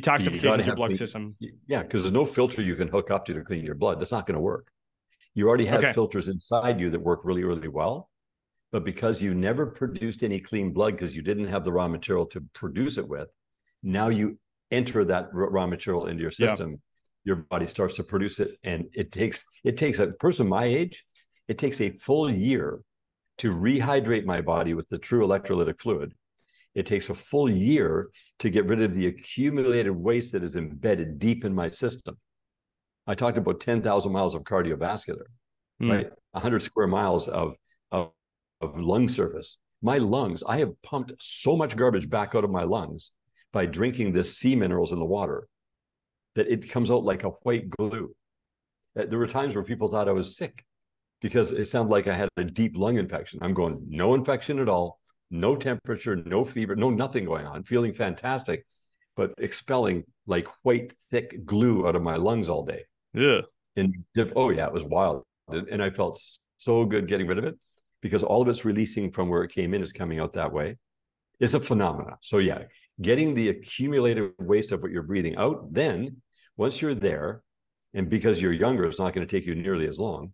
[0.00, 1.36] detoxification of your blood system.
[1.66, 4.00] Yeah, because there's no filter you can hook up to to clean your blood.
[4.00, 4.68] That's not going to work.
[5.34, 5.92] You already have okay.
[5.92, 8.10] filters inside you that work really, really well.
[8.72, 12.26] But because you never produced any clean blood because you didn't have the raw material
[12.26, 13.28] to produce it with,
[13.82, 14.38] now you
[14.70, 16.70] enter that raw material into your system.
[16.70, 16.76] Yeah.
[17.26, 21.04] Your body starts to produce it, and it takes it takes a person my age,
[21.48, 22.80] it takes a full year
[23.38, 26.12] to rehydrate my body with the true electrolytic fluid
[26.74, 28.10] it takes a full year
[28.40, 32.16] to get rid of the accumulated waste that is embedded deep in my system.
[33.06, 35.26] I talked about 10,000 miles of cardiovascular,
[35.80, 35.90] mm.
[35.90, 36.10] right?
[36.32, 37.54] 100 square miles of,
[37.92, 38.10] of,
[38.60, 39.58] of lung surface.
[39.82, 43.10] My lungs, I have pumped so much garbage back out of my lungs
[43.52, 45.46] by drinking this sea minerals in the water
[46.34, 48.14] that it comes out like a white glue.
[48.98, 50.64] Uh, there were times where people thought I was sick
[51.20, 53.38] because it sounded like I had a deep lung infection.
[53.42, 54.98] I'm going, no infection at all,
[55.30, 58.64] no temperature, no fever, no nothing going on, feeling fantastic,
[59.16, 62.84] but expelling like white, thick glue out of my lungs all day.
[63.12, 63.40] Yeah.
[63.76, 63.94] And
[64.36, 65.24] oh, yeah, it was wild.
[65.48, 66.20] And I felt
[66.56, 67.58] so good getting rid of it
[68.00, 70.76] because all of it's releasing from where it came in is coming out that way.
[71.40, 72.16] It's a phenomena.
[72.20, 72.64] So, yeah,
[73.00, 76.22] getting the accumulated waste of what you're breathing out, then
[76.56, 77.42] once you're there,
[77.92, 80.32] and because you're younger, it's not going to take you nearly as long.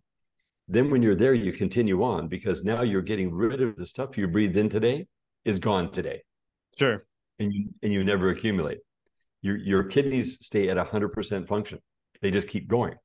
[0.71, 4.17] Then when you're there, you continue on because now you're getting rid of the stuff
[4.17, 5.05] you breathed in today
[5.43, 6.23] is gone today.
[6.77, 7.05] Sure.
[7.39, 8.77] And you and you never accumulate.
[9.41, 11.79] Your your kidneys stay at hundred percent function.
[12.21, 12.95] They just keep going.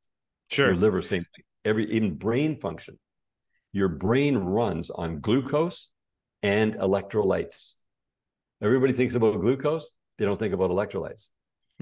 [0.48, 0.68] Sure.
[0.68, 1.44] Your liver, same thing.
[1.64, 3.00] Every even brain function.
[3.72, 5.90] Your brain runs on glucose
[6.44, 7.74] and electrolytes.
[8.62, 9.92] Everybody thinks about glucose.
[10.18, 11.30] They don't think about electrolytes.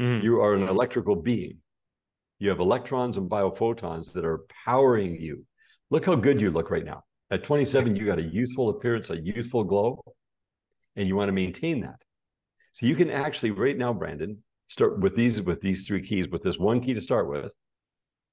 [0.00, 0.24] Mm-hmm.
[0.24, 1.58] You are an electrical being.
[2.38, 5.44] You have electrons and biophotons that are powering you.
[5.94, 7.04] Look how good you look right now.
[7.30, 10.02] At 27, you got a youthful appearance, a youthful glow,
[10.96, 12.02] and you want to maintain that.
[12.72, 16.28] So you can actually right now, Brandon, start with these with these three keys.
[16.28, 17.52] With this one key to start with,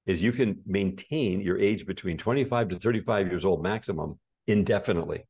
[0.06, 5.22] is you can maintain your age between 25 to 35 years old maximum indefinitely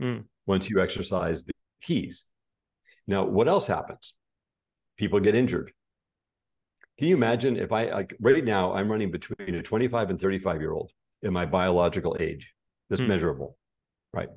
[0.00, 0.24] mm.
[0.46, 2.24] once you exercise the keys.
[3.06, 4.14] Now, what else happens?
[4.96, 5.70] People get injured.
[6.98, 10.62] Can you imagine if I like right now I'm running between a 25 and 35
[10.62, 10.90] year old
[11.24, 12.52] in my biological age
[12.88, 13.08] that's hmm.
[13.08, 13.56] measurable,
[14.12, 14.28] right?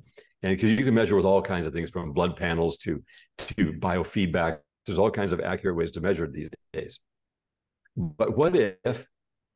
[0.41, 3.03] And because you can measure with all kinds of things from blood panels to
[3.37, 6.99] to biofeedback, there's all kinds of accurate ways to measure these days.
[7.95, 9.07] But what if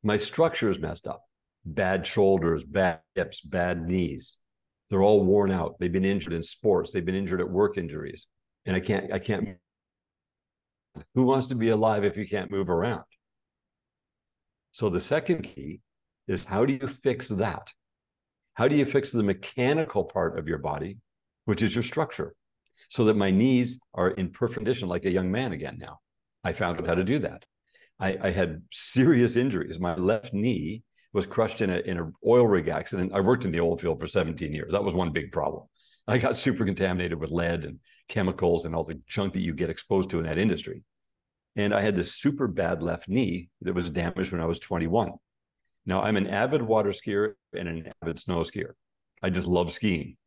[0.03, 1.21] my structure is messed up?
[1.63, 4.37] Bad shoulders, bad hips, bad knees.
[4.89, 5.75] They're all worn out.
[5.79, 6.91] They've been injured in sports.
[6.91, 8.27] They've been injured at work injuries,
[8.65, 9.57] and I can't I can't
[11.15, 13.03] who wants to be alive if you can't move around?
[14.71, 15.81] So the second key
[16.27, 17.71] is how do you fix that?
[18.53, 20.97] How do you fix the mechanical part of your body,
[21.45, 22.35] which is your structure,
[22.89, 25.99] so that my knees are in perfect condition like a young man again now?
[26.43, 27.45] I found out how to do that.
[27.99, 29.79] I, I had serious injuries.
[29.79, 33.11] My left knee was crushed in a in an oil rig accident.
[33.13, 34.71] I worked in the oil field for 17 years.
[34.71, 35.65] That was one big problem.
[36.07, 39.69] I got super contaminated with lead and chemicals and all the junk that you get
[39.69, 40.83] exposed to in that industry.
[41.55, 45.11] And I had this super bad left knee that was damaged when I was 21.
[45.85, 48.73] Now I'm an avid water skier and an avid snow skier.
[49.23, 50.17] I just love skiing.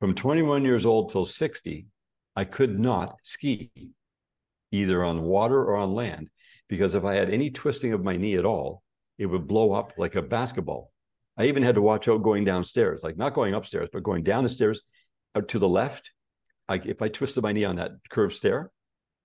[0.00, 1.86] From 21 years old till 60,
[2.34, 3.70] I could not ski
[4.72, 6.28] either on water or on land
[6.68, 8.82] because if I had any twisting of my knee at all,
[9.18, 10.92] it would blow up like a basketball.
[11.38, 14.42] I even had to watch out going downstairs, like not going upstairs, but going down
[14.42, 14.82] the stairs
[15.34, 16.10] out to the left.
[16.68, 18.70] I, if I twisted my knee on that curved stair,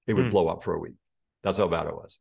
[0.08, 0.32] it would mm.
[0.32, 0.96] blow up for a week.
[1.44, 2.18] That's how bad it was.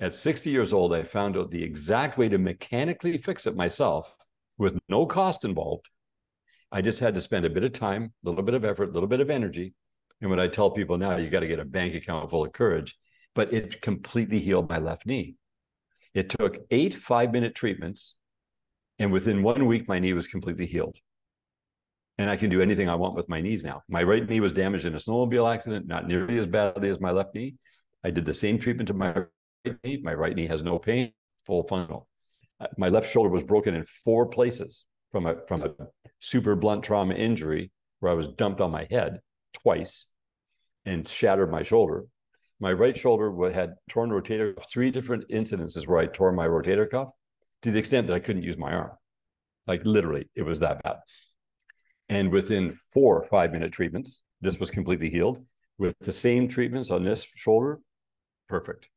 [0.00, 4.12] At 60 years old, I found out the exact way to mechanically fix it myself
[4.58, 5.88] with no cost involved.
[6.72, 8.92] I just had to spend a bit of time, a little bit of effort, a
[8.92, 9.74] little bit of energy.
[10.20, 12.52] And what I tell people now, you got to get a bank account full of
[12.52, 12.96] courage.
[13.34, 15.36] But it completely healed my left knee.
[16.12, 18.14] It took eight five minute treatments
[18.98, 20.96] and within one week, my knee was completely healed.
[22.16, 23.82] And I can do anything I want with my knees now.
[23.88, 27.10] My right knee was damaged in a snowmobile accident, not nearly as badly as my
[27.10, 27.56] left knee.
[28.04, 29.24] I did the same treatment to my
[29.64, 30.00] knee.
[30.02, 31.12] My right knee has no pain,
[31.46, 32.08] full funnel.
[32.60, 35.70] Uh, my left shoulder was broken in four places from a from a
[36.20, 39.20] super blunt trauma injury where I was dumped on my head
[39.52, 40.06] twice
[40.84, 42.04] and shattered my shoulder.
[42.60, 47.10] My right shoulder had torn rotator three different incidences where I tore my rotator cuff
[47.62, 48.92] to the extent that I couldn't use my arm.
[49.66, 50.96] Like literally, it was that bad.
[52.08, 55.44] And within four or five minute treatments, this was completely healed.
[55.78, 57.80] With the same treatments on this shoulder,
[58.48, 58.88] perfect.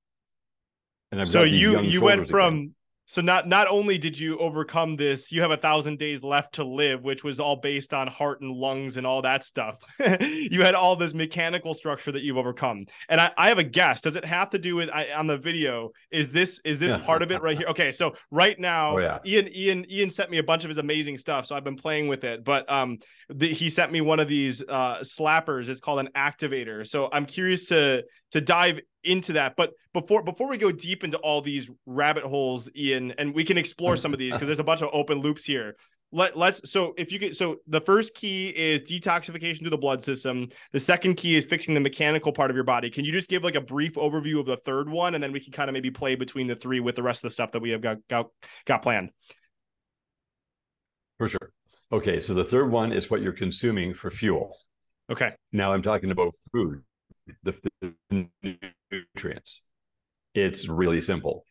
[1.12, 2.74] And I've so you you went from again.
[3.10, 6.66] So not not only did you overcome this, you have a thousand days left to
[6.66, 9.78] live, which was all based on heart and lungs and all that stuff.
[10.22, 12.86] you had all this mechanical structure that you've overcome.
[13.08, 14.02] And I, I have a guess.
[14.02, 15.92] Does it have to do with I, on the video?
[16.12, 17.68] Is this is this part of it right here?
[17.68, 19.20] Okay, so right now, oh, yeah.
[19.26, 22.10] Ian Ian Ian sent me a bunch of his amazing stuff, so I've been playing
[22.10, 22.44] with it.
[22.44, 22.98] But um,
[23.30, 25.70] the, he sent me one of these uh slappers.
[25.70, 26.86] It's called an activator.
[26.86, 29.56] So I'm curious to to dive into that.
[29.56, 33.58] But before before we go deep into all these rabbit holes, Ian, and we can
[33.58, 35.76] explore some of these because there's a bunch of open loops here.
[36.12, 40.02] Let let's so if you get so the first key is detoxification to the blood
[40.02, 40.50] system.
[40.72, 42.90] The second key is fixing the mechanical part of your body.
[42.90, 45.40] Can you just give like a brief overview of the third one, and then we
[45.40, 47.62] can kind of maybe play between the three with the rest of the stuff that
[47.62, 48.28] we have got got,
[48.66, 49.10] got planned.
[51.18, 51.52] For sure.
[51.92, 54.56] Okay, so the third one is what you're consuming for fuel.
[55.10, 55.34] Okay.
[55.52, 56.84] Now I'm talking about food
[57.44, 58.30] the, the
[58.92, 59.64] nutrients.
[60.34, 61.46] It's really simple.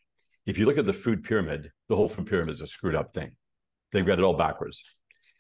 [0.47, 3.12] If you look at the food pyramid, the whole food pyramid is a screwed up
[3.12, 3.33] thing.
[3.93, 4.83] They've got it all backwards.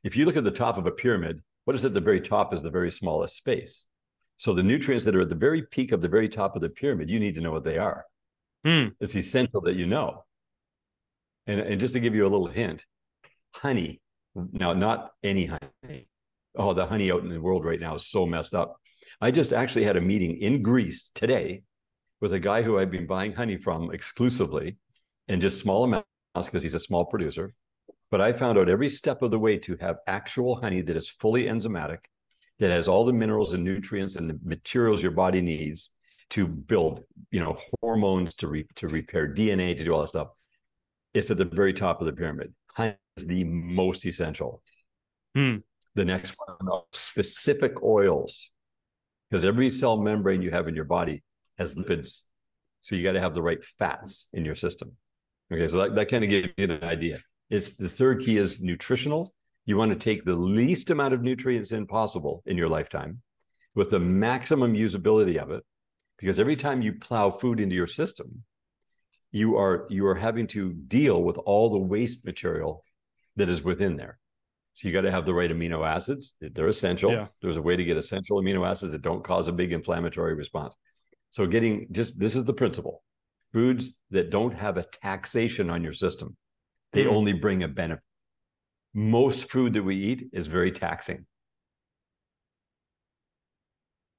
[0.02, 2.54] If you look at the top of a pyramid, what is at the very top
[2.54, 3.86] is the very smallest space.
[4.36, 6.68] So the nutrients that are at the very peak of the very top of the
[6.68, 8.04] pyramid, you need to know what they are.
[8.64, 8.88] Hmm.
[9.00, 10.24] It's essential that you know.
[11.46, 12.84] And, and just to give you a little hint,
[13.52, 14.00] honey,
[14.34, 16.08] now not any honey.
[16.56, 18.76] Oh, the honey out in the world right now is so messed up.
[19.20, 21.62] I just actually had a meeting in Greece today
[22.20, 24.76] with a guy who I've been buying honey from exclusively
[25.28, 27.52] in just small amounts because he's a small producer.
[28.10, 31.08] But I found out every step of the way to have actual honey that is
[31.08, 31.98] fully enzymatic,
[32.58, 35.90] that has all the minerals and nutrients and the materials your body needs
[36.30, 40.28] to build, you know, hormones to re- to repair DNA, to do all that stuff.
[41.14, 42.54] It's at the very top of the pyramid.
[42.74, 44.62] Honey is the most essential.
[45.34, 45.56] Hmm.
[45.94, 48.50] The next one, specific oils,
[49.30, 51.22] because every cell membrane you have in your body
[51.58, 52.22] has lipids.
[52.82, 54.92] So you got to have the right fats in your system.
[55.52, 57.20] Okay, so that, that kind of gives you an idea.
[57.50, 59.32] It's the third key is nutritional.
[59.64, 63.22] You want to take the least amount of nutrients in possible in your lifetime
[63.74, 65.64] with the maximum usability of it.
[66.18, 68.42] Because every time you plow food into your system,
[69.32, 72.84] you are you are having to deal with all the waste material
[73.36, 74.18] that is within there.
[74.76, 76.34] So you got to have the right amino acids.
[76.38, 77.10] They're essential.
[77.10, 77.28] Yeah.
[77.40, 80.76] There's a way to get essential amino acids that don't cause a big inflammatory response.
[81.30, 83.02] So getting just this is the principle.
[83.54, 86.36] Foods that don't have a taxation on your system,
[86.92, 87.12] they Mm.
[87.12, 88.04] only bring a benefit.
[88.92, 91.24] Most food that we eat is very taxing.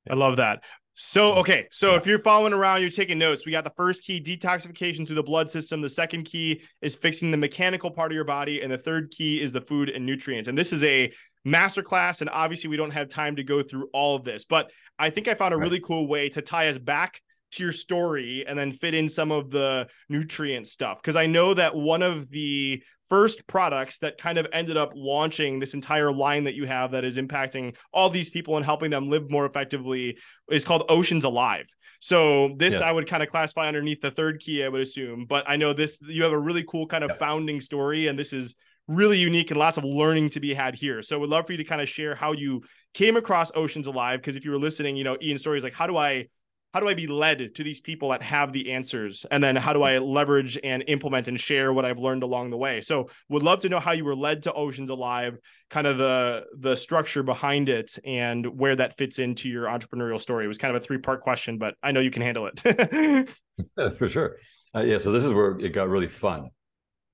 [0.09, 0.61] I love that.
[0.99, 1.67] So, okay.
[1.69, 3.45] So, if you're following around, you're taking notes.
[3.45, 5.79] We got the first key, detoxification through the blood system.
[5.79, 8.63] The second key is fixing the mechanical part of your body.
[8.63, 10.49] And the third key is the food and nutrients.
[10.49, 11.13] And this is a
[11.47, 12.21] masterclass.
[12.21, 15.27] And obviously, we don't have time to go through all of this, but I think
[15.27, 17.21] I found a really cool way to tie us back
[17.51, 20.99] to your story and then fit in some of the nutrient stuff.
[21.01, 25.59] Because I know that one of the first products that kind of ended up launching
[25.59, 29.09] this entire line that you have that is impacting all these people and helping them
[29.09, 30.17] live more effectively
[30.51, 31.67] is called Oceans Alive.
[32.01, 32.81] So this Yeah.
[32.81, 35.25] I would kind of classify underneath the third key, I would assume.
[35.25, 37.17] But I know this you have a really cool kind of Yeah.
[37.17, 38.55] founding story, and this is
[38.87, 41.01] really unique and lots of learning to be had here.
[41.01, 42.61] So I would love for you to kind of share how you
[42.93, 44.19] came across Oceans Alive.
[44.19, 46.27] Because if you were listening, you know, Ian's story is like, how do I
[46.73, 49.25] how do I be led to these people that have the answers?
[49.31, 52.57] And then how do I leverage and implement and share what I've learned along the
[52.57, 52.81] way?
[52.81, 55.37] So would love to know how you were led to Oceans Alive,
[55.69, 60.45] kind of the the structure behind it and where that fits into your entrepreneurial story.
[60.45, 63.29] It was kind of a three-part question, but I know you can handle it.
[63.97, 64.37] For sure.
[64.75, 64.97] Uh, yeah.
[64.97, 66.49] So this is where it got really fun.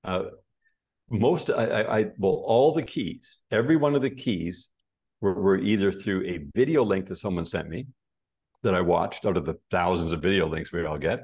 [0.02, 0.24] Uh,
[1.10, 4.68] most, I, I, I, well, all the keys, every one of the keys
[5.20, 7.86] were, were either through a video link that someone sent me
[8.64, 11.20] that I watched out of the thousands of video links we all get.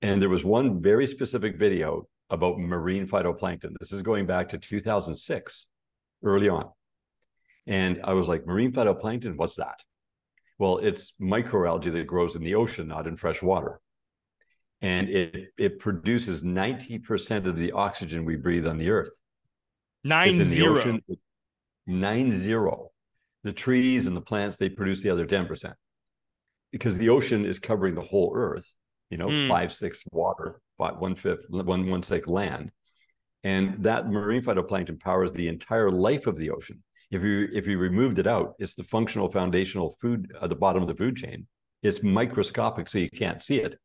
[0.00, 3.74] And there was one very specific video about marine phytoplankton.
[3.78, 5.68] This is going back to 2006,
[6.22, 6.70] early on.
[7.66, 9.80] And I was like, marine phytoplankton, what's that?
[10.58, 13.80] Well, it's microalgae that grows in the ocean, not in fresh water.
[14.80, 19.10] And it, it produces 90% of the oxygen we breathe on the earth.
[20.04, 21.00] Nine zero.
[21.86, 22.90] Nine zero.
[23.42, 25.74] The trees and the plants, they produce the other 10%.
[26.72, 28.70] Because the ocean is covering the whole earth,
[29.10, 29.48] you know, Mm.
[29.48, 32.70] five, six water, five, one fifth, one, one sixth land.
[33.44, 36.82] And that marine phytoplankton powers the entire life of the ocean.
[37.10, 40.82] If you if you removed it out, it's the functional foundational food at the bottom
[40.82, 41.46] of the food chain.
[41.82, 43.78] It's microscopic, so you can't see it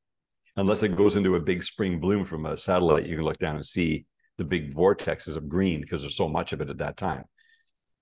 [0.55, 3.05] unless it goes into a big spring bloom from a satellite.
[3.05, 4.05] You can look down and see
[4.37, 7.25] the big vortexes of green because there's so much of it at that time.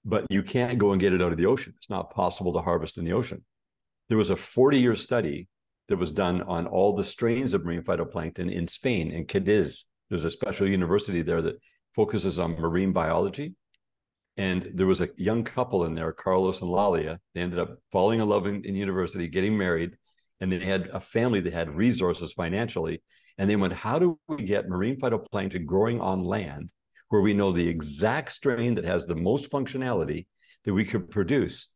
[0.06, 1.74] But you can't go and get it out of the ocean.
[1.76, 3.44] It's not possible to harvest in the ocean.
[4.10, 5.48] There was a 40 year study
[5.88, 9.86] that was done on all the strains of marine phytoplankton in Spain, in Cadiz.
[10.10, 11.60] There's a special university there that
[11.96, 13.54] focuses on marine biology.
[14.38, 17.20] And there was a young couple in there, Carlos and Lalia.
[17.36, 19.92] They ended up falling in love in, in university, getting married,
[20.40, 23.04] and they had a family that had resources financially.
[23.38, 26.72] And they went, How do we get marine phytoplankton growing on land
[27.10, 30.28] where we know the exact strain that has the most functionality
[30.64, 31.74] that we could produce?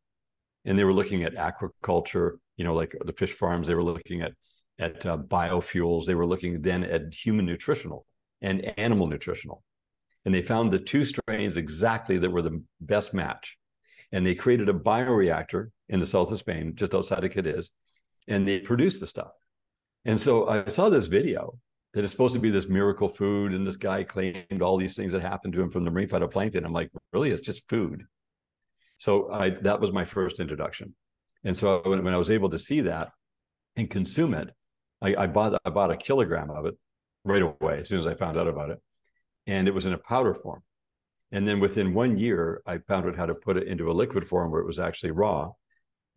[0.65, 3.67] And they were looking at aquaculture, you know, like the fish farms.
[3.67, 4.33] They were looking at
[4.79, 6.05] at uh, biofuels.
[6.05, 8.05] They were looking then at human nutritional
[8.41, 9.63] and animal nutritional.
[10.25, 13.57] And they found the two strains exactly that were the best match.
[14.11, 17.71] And they created a bioreactor in the south of Spain, just outside of Cadiz,
[18.27, 19.31] and they produced the stuff.
[20.05, 21.57] And so I saw this video
[21.93, 25.11] that is supposed to be this miracle food, and this guy claimed all these things
[25.11, 26.65] that happened to him from the marine phytoplankton.
[26.65, 27.31] I'm like, really?
[27.31, 28.03] It's just food.
[29.03, 30.95] So I that was my first introduction.
[31.43, 33.09] And so when, when I was able to see that
[33.75, 34.49] and consume it,
[35.01, 36.75] I, I bought I bought a kilogram of it
[37.25, 38.79] right away as soon as I found out about it,
[39.45, 40.63] and it was in a powder form.
[41.33, 44.25] And then within one year, I found out how to put it into a liquid
[44.25, 45.51] form where it was actually raw.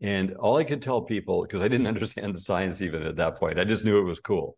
[0.00, 3.34] And all I could tell people, because I didn't understand the science even at that
[3.36, 4.56] point, I just knew it was cool.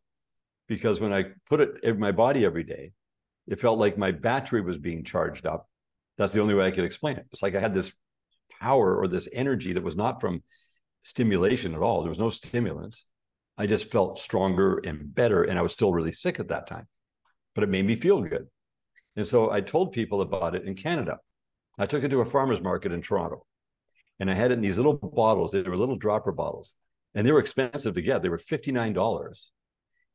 [0.67, 2.93] Because when I put it in my body every day,
[3.47, 5.67] it felt like my battery was being charged up.
[6.19, 7.25] That's the only way I could explain it.
[7.33, 7.91] It's like I had this
[8.61, 10.43] power or this energy that was not from
[11.03, 12.03] stimulation at all.
[12.03, 13.05] There was no stimulants.
[13.57, 15.45] I just felt stronger and better.
[15.45, 16.87] And I was still really sick at that time,
[17.55, 18.47] but it made me feel good.
[19.17, 21.19] And so I told people about it in Canada.
[21.79, 23.45] I took it to a farmer's market in Toronto
[24.21, 25.53] and I had it in these little bottles.
[25.53, 26.75] They were little dropper bottles
[27.15, 28.23] and they were expensive to get.
[28.23, 29.51] They were $59.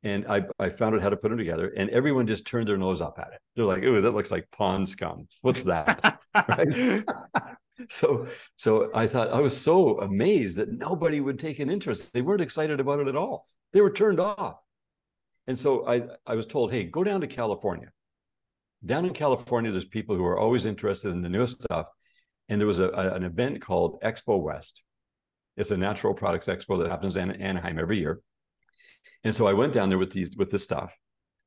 [0.03, 2.77] And I, I found out how to put them together and everyone just turned their
[2.77, 3.39] nose up at it.
[3.55, 5.27] They're like, oh, that looks like pond scum.
[5.41, 6.19] What's that?
[7.89, 12.13] so so I thought I was so amazed that nobody would take an interest.
[12.13, 13.47] They weren't excited about it at all.
[13.71, 14.57] They were turned off.
[15.47, 17.91] And so I I was told, hey, go down to California.
[18.86, 21.88] Down in California, there's people who are always interested in the newest stuff.
[22.49, 24.84] And there was a, a an event called Expo West.
[25.55, 28.21] It's a natural products expo that happens in Anaheim every year.
[29.24, 30.95] And so I went down there with these with this stuff.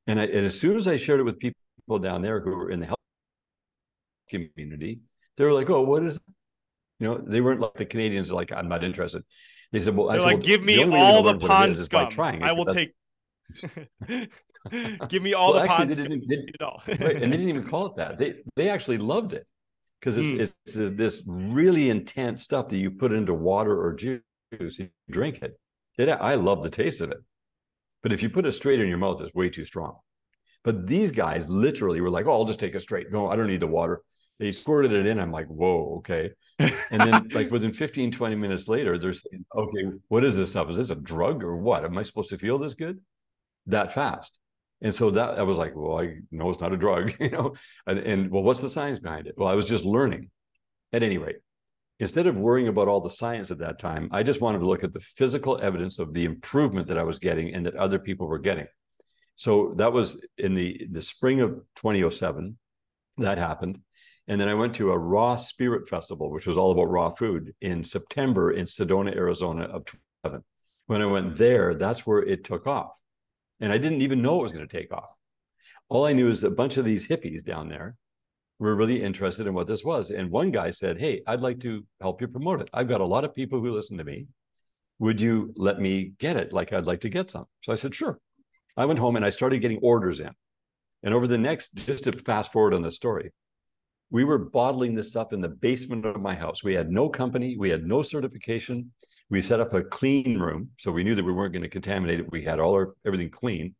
[0.07, 2.71] And, I, and as soon as I shared it with people down there who were
[2.71, 2.99] in the health
[4.29, 5.01] community,
[5.37, 6.19] they were like, "Oh, what is?"
[6.99, 8.31] You know, they weren't like the Canadians.
[8.31, 9.23] Like, I'm not interested.
[9.71, 12.09] They said, "Well, They're I like, said, give me the all the pond scum.
[12.09, 12.93] trying I will take.
[15.09, 17.87] give me all well, the actually, they didn't, they, right, and they didn't even call
[17.87, 18.17] it that.
[18.17, 19.45] They they actually loved it
[19.99, 20.39] because it's, Mm.
[20.39, 24.21] it's it's this really intense stuff that you put into water or juice.
[24.51, 25.59] You drink it.
[25.97, 27.17] It I love the taste of it,
[28.03, 29.97] but if you put it straight in your mouth, it's way too strong.
[30.63, 33.11] But these guys literally were like, "Oh, I'll just take it straight.
[33.11, 34.01] No, I don't need the water."
[34.39, 35.19] They squirted it in.
[35.19, 39.85] I'm like, "Whoa, okay." And then, like within 15, 20 minutes later, they're saying, "Okay,
[40.07, 40.69] what is this stuff?
[40.69, 41.85] Is this a drug or what?
[41.85, 42.99] Am I supposed to feel this good
[43.67, 44.39] that fast?"
[44.81, 47.55] And so that I was like, "Well, I know it's not a drug, you know."
[47.85, 49.35] And, and well, what's the science behind it?
[49.37, 50.29] Well, I was just learning.
[50.93, 51.39] At any rate,
[51.99, 54.85] instead of worrying about all the science at that time, I just wanted to look
[54.85, 58.25] at the physical evidence of the improvement that I was getting and that other people
[58.25, 58.67] were getting.
[59.35, 62.57] So that was in the the spring of 2007.
[63.17, 63.79] That happened.
[64.27, 67.53] And then I went to a raw spirit festival, which was all about raw food
[67.61, 70.43] in September in Sedona, Arizona of 27.
[70.87, 72.91] When I went there, that's where it took off.
[73.59, 75.09] And I didn't even know it was going to take off.
[75.89, 77.95] All I knew is a bunch of these hippies down there
[78.59, 80.09] were really interested in what this was.
[80.09, 82.69] And one guy said, Hey, I'd like to help you promote it.
[82.73, 84.27] I've got a lot of people who listen to me.
[84.99, 86.51] Would you let me get it?
[86.51, 87.45] Like, I'd like to get some.
[87.63, 88.19] So I said, Sure.
[88.75, 90.31] I went home and I started getting orders in.
[91.03, 93.31] And over the next, just to fast forward on the story,
[94.09, 96.63] we were bottling this up in the basement of my house.
[96.63, 98.91] We had no company, we had no certification.
[99.29, 102.21] We set up a clean room, so we knew that we weren't going to contaminate
[102.21, 102.31] it.
[102.31, 103.75] We had all our everything clean,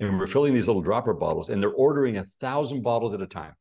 [0.00, 3.26] and we're filling these little dropper bottles, and they're ordering a thousand bottles at a
[3.26, 3.54] time,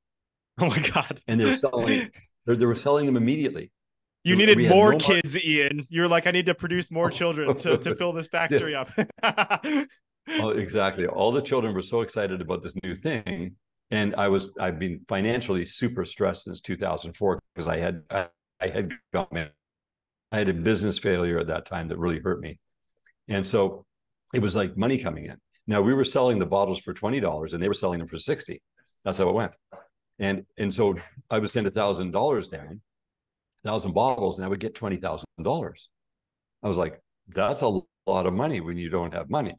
[0.59, 1.21] Oh my god!
[1.27, 2.09] and they're selling.
[2.47, 3.71] They're, they were selling them immediately.
[4.23, 5.85] You needed we more no kids, Ian.
[5.89, 8.89] You were like, I need to produce more children to, to fill this factory up.
[10.39, 11.07] Oh, exactly.
[11.07, 13.55] All the children were so excited about this new thing,
[13.91, 18.27] and I was I've been financially super stressed since 2004 because I had I,
[18.59, 19.45] I had got me
[20.31, 22.59] I had a business failure at that time that really hurt me,
[23.27, 23.85] and so
[24.33, 25.37] it was like money coming in.
[25.67, 28.17] Now we were selling the bottles for twenty dollars, and they were selling them for
[28.17, 28.61] sixty.
[29.03, 29.53] That's how it went,
[30.19, 30.95] and and so
[31.29, 32.81] I would send a thousand dollars down,
[33.63, 35.89] thousand bottles, and I would get twenty thousand dollars.
[36.63, 39.55] I was like, that's a lot of money when you don't have money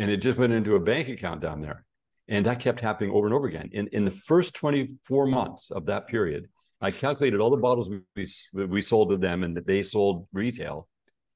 [0.00, 1.84] and it just went into a bank account down there.
[2.30, 3.68] And that kept happening over and over again.
[3.72, 6.48] In, in the first 24 months of that period,
[6.80, 10.88] I calculated all the bottles we, we, sold to them and that they sold retail.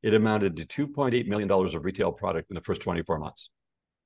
[0.03, 3.51] It amounted to $2.8 million of retail product in the first 24 months.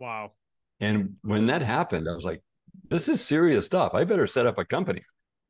[0.01, 0.33] wow.
[0.81, 2.43] And when that happened, I was like,
[2.89, 3.95] this is serious stuff.
[3.95, 5.03] I better set up a company.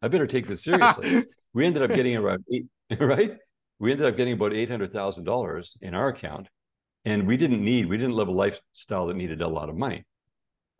[0.02, 1.24] I better take this seriously.
[1.54, 2.66] we ended up getting around eight,
[3.00, 3.38] right?
[3.78, 6.48] We ended up getting about $800,000 in our account
[7.04, 10.04] and we didn't need we didn't live a lifestyle that needed a lot of money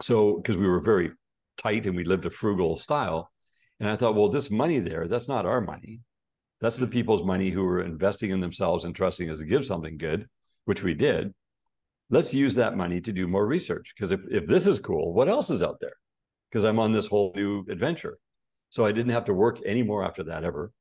[0.03, 1.11] so because we were very
[1.59, 3.31] tight and we lived a frugal style.
[3.81, 6.01] And i thought well this money there that's not our money.
[6.61, 9.97] That's the people's money who are investing in themselves and trusting us to give something
[9.99, 10.27] good
[10.65, 11.33] which we did.
[12.11, 15.29] Let's use that money to do more research because if, if this is cool what
[15.29, 15.95] else is out there?
[16.51, 18.19] Because i'm on this whole new adventure.
[18.71, 20.73] So i didn't have to work anymore after that ever.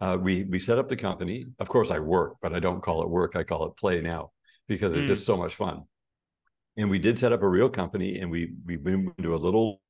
[0.00, 1.46] Uh, we we set up the company.
[1.58, 3.36] Of course i work but i don't call it work.
[3.36, 4.32] I call it play now
[4.68, 5.08] because it's Mm.
[5.08, 5.82] just so much fun.
[6.76, 9.80] And we did set up a real company and we we moved into a little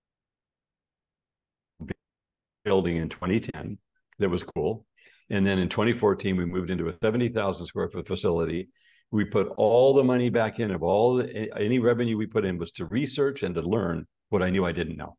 [2.65, 3.79] building in 2010
[4.19, 4.87] that was cool.
[5.31, 8.69] And then in 2014, we moved into a 70,000 square foot facility.
[9.11, 12.59] We put all the money back in of all the, any revenue we put in
[12.59, 15.17] was to research and to learn what I knew I didn't know.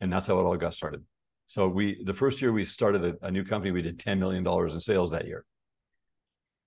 [0.00, 1.04] And that's how it all got started.
[1.46, 4.46] So we the first year we started a, a new company, we did $10 million
[4.46, 5.44] in sales that year.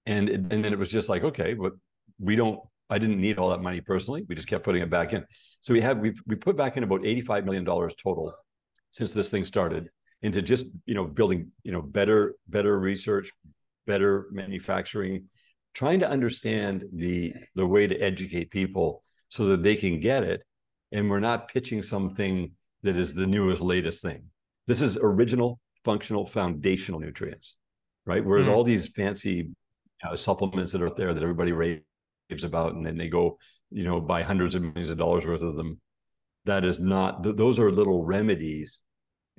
[0.06, 1.74] And, and then it was just like, okay, but
[2.18, 2.60] we don't
[2.90, 4.26] I didn't need all that money personally.
[4.28, 5.26] We just kept putting it back in.
[5.62, 8.34] So we have we've we put back in about $85 million total
[8.92, 9.90] since this thing started
[10.22, 13.32] into just you know building you know better better research
[13.88, 15.26] better manufacturing
[15.74, 20.42] trying to understand the the way to educate people so that they can get it
[20.92, 22.52] and we're not pitching something
[22.84, 24.24] that is the newest latest thing
[24.68, 27.56] this is original functional foundational nutrients
[28.06, 28.56] right whereas mm-hmm.
[28.56, 29.50] all these fancy
[30.04, 31.82] uh, supplements that are there that everybody raves
[32.44, 33.38] about and then they go
[33.72, 35.80] you know buy hundreds of millions of dollars worth of them
[36.46, 38.82] that is not th- those are little remedies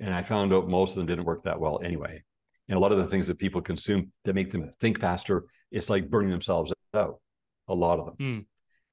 [0.01, 2.23] and I found out most of them didn't work that well anyway.
[2.67, 5.89] And a lot of the things that people consume that make them think faster, it's
[5.89, 7.19] like burning themselves out.
[7.67, 8.15] A lot of them.
[8.19, 8.45] Mm.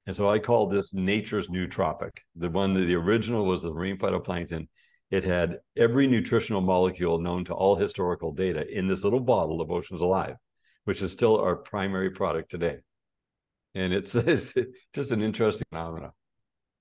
[0.05, 2.11] And so I call this nature's nootropic.
[2.35, 4.67] The one, the original was the marine phytoplankton.
[5.09, 9.71] It had every nutritional molecule known to all historical data in this little bottle of
[9.71, 10.35] Oceans Alive,
[10.85, 12.77] which is still our primary product today.
[13.75, 14.55] And it's, it's
[14.93, 16.11] just an interesting phenomenon.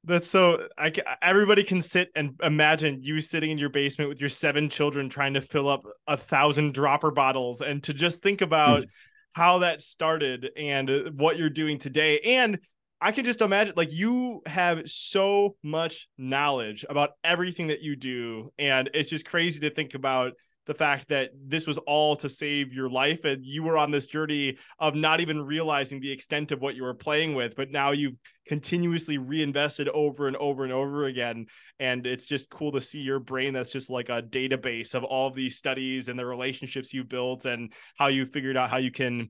[0.05, 4.31] That's so I everybody can sit and imagine you sitting in your basement with your
[4.31, 8.85] seven children trying to fill up a thousand dropper bottles and to just think about
[9.33, 12.59] how that started and uh, what you're doing today and
[13.01, 18.51] I can just imagine like you have so much knowledge about everything that you do
[18.59, 20.33] and it's just crazy to think about
[20.69, 24.07] the fact that this was all to save your life and you were on this
[24.07, 27.91] journey of not even realizing the extent of what you were playing with but now
[27.91, 28.15] you've
[28.49, 31.47] continuously reinvested over and over and over again.
[31.79, 35.29] And it's just cool to see your brain that's just like a database of all
[35.29, 38.91] of these studies and the relationships you built and how you figured out how you
[38.91, 39.29] can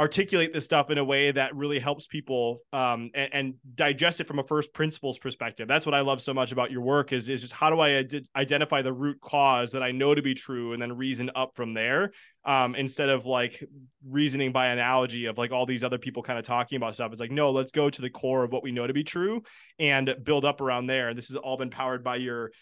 [0.00, 4.26] articulate this stuff in a way that really helps people um, and, and, digest it
[4.26, 5.68] from a first principles perspective.
[5.68, 7.90] That's what I love so much about your work is, is just how do I
[7.90, 11.54] ad- identify the root cause that I know to be true and then reason up
[11.54, 12.12] from there
[12.46, 13.62] um, instead of like
[14.08, 17.12] reasoning by analogy of like all these other people kind of talking about stuff.
[17.12, 19.42] It's like, no, let's go to the core of what we know to be true
[19.78, 21.12] and build up around there.
[21.12, 22.52] This has all been powered by your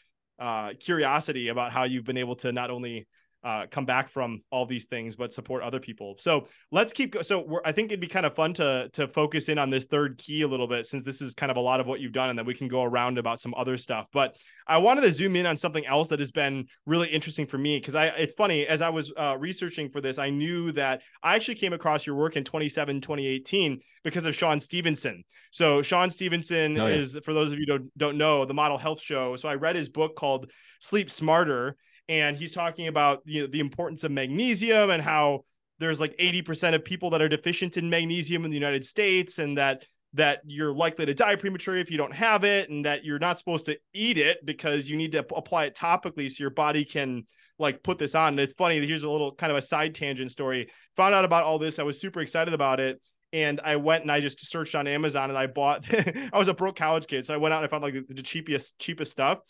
[0.41, 3.07] uh, curiosity about how you've been able to not only
[3.45, 6.17] uh, come back from all these things, but support other people.
[6.19, 7.13] So let's keep.
[7.13, 9.85] Go- so I think it'd be kind of fun to to focus in on this
[9.85, 12.13] third key a little bit, since this is kind of a lot of what you've
[12.13, 14.07] done, and then we can go around about some other stuff.
[14.13, 14.37] But
[14.67, 17.79] I wanted to zoom in on something else that has been really interesting for me
[17.79, 18.07] because I.
[18.07, 21.73] It's funny as I was uh, researching for this, I knew that I actually came
[21.73, 25.23] across your work in 27, 2018 because of Shawn Stevenson.
[25.51, 26.95] So Shawn Stevenson oh, yeah.
[26.95, 29.37] is, for those of you don't don't know, the Model Health Show.
[29.37, 31.77] So I read his book called Sleep Smarter
[32.09, 35.45] and he's talking about you know the importance of magnesium and how
[35.79, 39.57] there's like 80% of people that are deficient in magnesium in the United States and
[39.59, 39.85] that
[40.15, 43.39] that you're likely to die prematurely if you don't have it and that you're not
[43.39, 47.25] supposed to eat it because you need to apply it topically so your body can
[47.59, 48.29] like put this on.
[48.29, 50.71] And it's funny here's a little kind of a side tangent story.
[50.97, 51.79] Found out about all this.
[51.79, 53.01] I was super excited about it.
[53.35, 55.85] And I went and I just searched on Amazon and I bought
[56.33, 58.23] I was a broke college kid so I went out and I found like the
[58.23, 59.41] cheapest cheapest stuff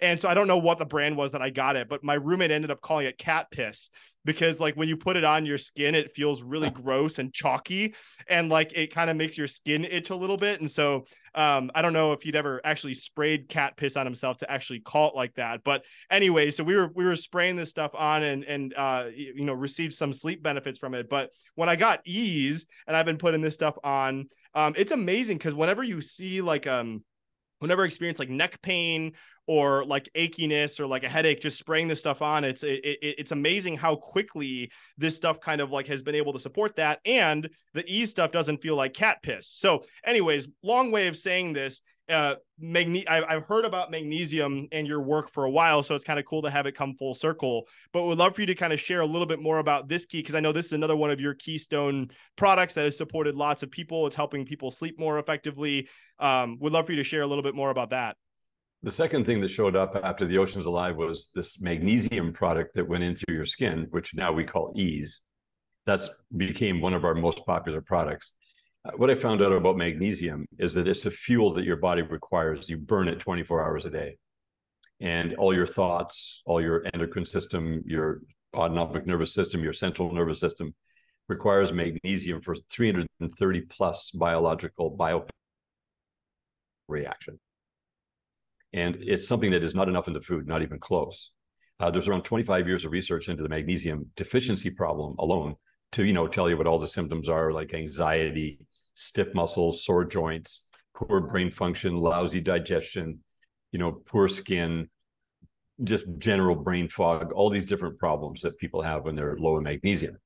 [0.00, 2.14] and so I don't know what the brand was that I got it, but my
[2.14, 3.90] roommate ended up calling it cat piss
[4.24, 7.94] because like when you put it on your skin, it feels really gross and chalky
[8.28, 10.60] and like it kind of makes your skin itch a little bit.
[10.60, 14.36] And so um, I don't know if he'd ever actually sprayed cat piss on himself
[14.38, 15.64] to actually call it like that.
[15.64, 19.44] But anyway, so we were we were spraying this stuff on and and uh, you
[19.44, 21.08] know received some sleep benefits from it.
[21.08, 25.38] But when I got ease and I've been putting this stuff on, um, it's amazing
[25.38, 27.02] because whenever you see like um
[27.60, 29.12] whenever I experience like neck pain
[29.48, 32.98] or like achiness or like a headache just spraying this stuff on it's it, it,
[33.18, 37.00] it's amazing how quickly this stuff kind of like has been able to support that
[37.06, 39.48] and the e stuff doesn't feel like cat piss.
[39.48, 41.80] So anyways long way of saying this
[42.10, 46.18] uh magne- I've heard about magnesium and your work for a while so it's kind
[46.18, 48.72] of cool to have it come full circle but would love for you to kind
[48.72, 50.96] of share a little bit more about this key because i know this is another
[50.96, 54.98] one of your keystone products that has supported lots of people it's helping people sleep
[54.98, 55.86] more effectively
[56.18, 58.16] um would love for you to share a little bit more about that
[58.82, 62.88] the second thing that showed up after the Oceans Alive was this magnesium product that
[62.88, 65.22] went into your skin, which now we call Ease.
[65.84, 68.34] That's became one of our most popular products.
[68.84, 72.02] Uh, what I found out about magnesium is that it's a fuel that your body
[72.02, 72.68] requires.
[72.68, 74.16] You burn it 24 hours a day.
[75.00, 78.20] And all your thoughts, all your endocrine system, your
[78.54, 80.74] autonomic nervous system, your central nervous system
[81.28, 85.26] requires magnesium for 330 plus biological bio
[86.88, 87.38] reaction
[88.72, 91.32] and it's something that is not enough in the food, not even close.
[91.80, 95.54] Uh, there's around 25 years of research into the magnesium deficiency problem alone
[95.92, 98.58] to you know tell you what all the symptoms are like anxiety
[98.94, 103.20] stiff muscles sore joints poor brain function lousy digestion
[103.72, 104.88] you know poor skin
[105.84, 109.62] just general brain fog all these different problems that people have when they're low in
[109.62, 110.16] magnesium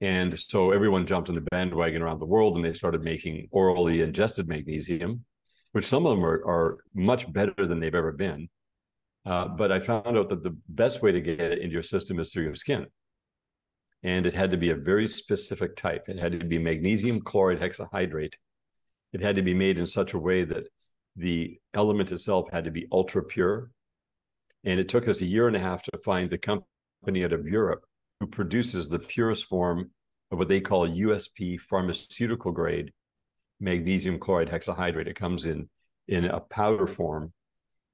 [0.00, 4.02] and so everyone jumped on the bandwagon around the world and they started making orally
[4.02, 5.24] ingested magnesium
[5.76, 8.48] which some of them are, are much better than they've ever been
[9.26, 12.18] uh, but i found out that the best way to get it into your system
[12.18, 12.86] is through your skin
[14.02, 16.08] and it had to be a very specific type.
[16.08, 18.34] It had to be magnesium chloride hexahydrate.
[19.12, 20.68] It had to be made in such a way that
[21.16, 23.70] the element itself had to be ultra pure.
[24.62, 27.48] And it took us a year and a half to find the company out of
[27.48, 27.84] Europe
[28.20, 29.90] who produces the purest form
[30.30, 32.92] of what they call USP pharmaceutical grade
[33.60, 35.06] magnesium chloride hexahydrate.
[35.06, 35.68] It comes in
[36.08, 37.32] in a powder form,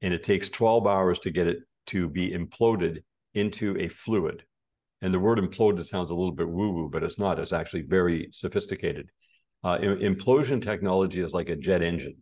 [0.01, 1.59] and it takes 12 hours to get it
[1.89, 3.03] to be imploded
[3.35, 4.45] into a fluid.
[5.01, 7.39] And the word imploded sounds a little bit woo woo, but it's not.
[7.39, 9.11] It's actually very sophisticated.
[9.65, 12.17] Uh, implosion technology is like a jet engine.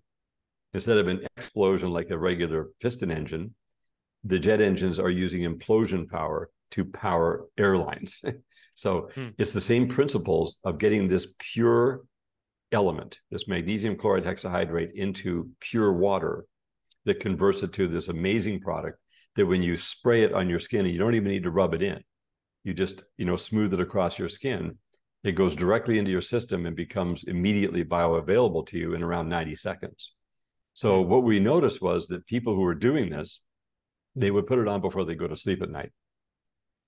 [0.73, 3.55] Instead of an explosion like a regular piston engine,
[4.25, 8.23] the jet engines are using implosion power to power airlines.
[8.75, 9.29] so hmm.
[9.39, 12.03] it's the same principles of getting this pure
[12.73, 16.45] element, this magnesium chloride hexahydrate, into pure water
[17.05, 18.99] that converts it to this amazing product
[19.37, 21.75] that when you spray it on your skin, and you don't even need to rub
[21.75, 22.03] it in
[22.65, 24.77] you just you know smooth it across your skin
[25.23, 29.55] it goes directly into your system and becomes immediately bioavailable to you in around 90
[29.55, 30.15] seconds.
[30.73, 31.11] So hmm.
[31.11, 33.43] what we noticed was that people who were doing this
[34.17, 35.93] they would put it on before they go to sleep at night.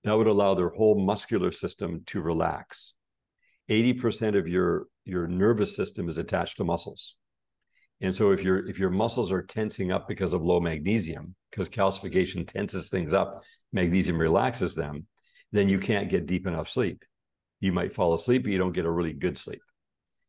[0.03, 2.93] That would allow their whole muscular system to relax.
[3.69, 7.15] 80% of your your nervous system is attached to muscles
[8.01, 11.69] and so if your if your muscles are tensing up because of low magnesium because
[11.69, 13.41] calcification tenses things up
[13.71, 15.05] magnesium relaxes them
[15.53, 17.05] then you can't get deep enough sleep.
[17.61, 19.61] You might fall asleep, but you don't get a really good sleep.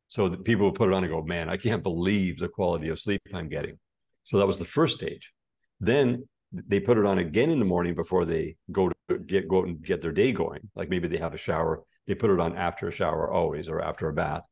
[0.06, 3.00] So the people put it on and go, man, I can't believe the quality of
[3.00, 3.78] sleep I'm getting.
[4.22, 5.32] So that was the first stage.
[5.80, 9.60] Then they put it on again in the morning before they go to get go
[9.60, 10.60] out and get their day going.
[10.76, 11.82] Like maybe they have a shower.
[12.06, 14.42] They put it on after a shower always or after a bath.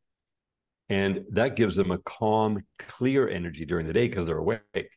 [0.88, 4.90] And that gives them a calm, clear energy during the day because they're awake.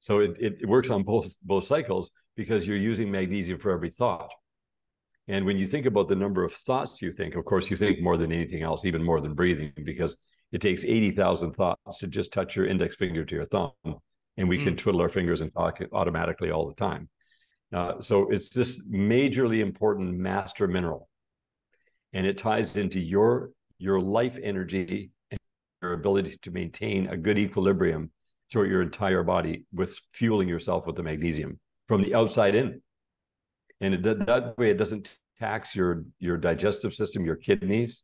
[0.00, 4.30] So it, it works on both both cycles because you're using magnesium for every thought.
[5.26, 8.00] And when you think about the number of thoughts you think, of course, you think
[8.00, 10.16] more than anything else, even more than breathing, because
[10.52, 13.72] it takes 80,000 thoughts to just touch your index finger to your thumb.
[14.38, 14.64] And we mm.
[14.64, 17.10] can twiddle our fingers and talk automatically all the time.
[17.72, 21.08] Uh, so it's this majorly important master mineral.
[22.14, 25.38] And it ties into your your life energy and
[25.82, 28.10] your ability to maintain a good equilibrium
[28.50, 32.80] throughout your entire body with fueling yourself with the magnesium from the outside in
[33.80, 38.02] and it, that way it doesn't tax your your digestive system, your kidneys,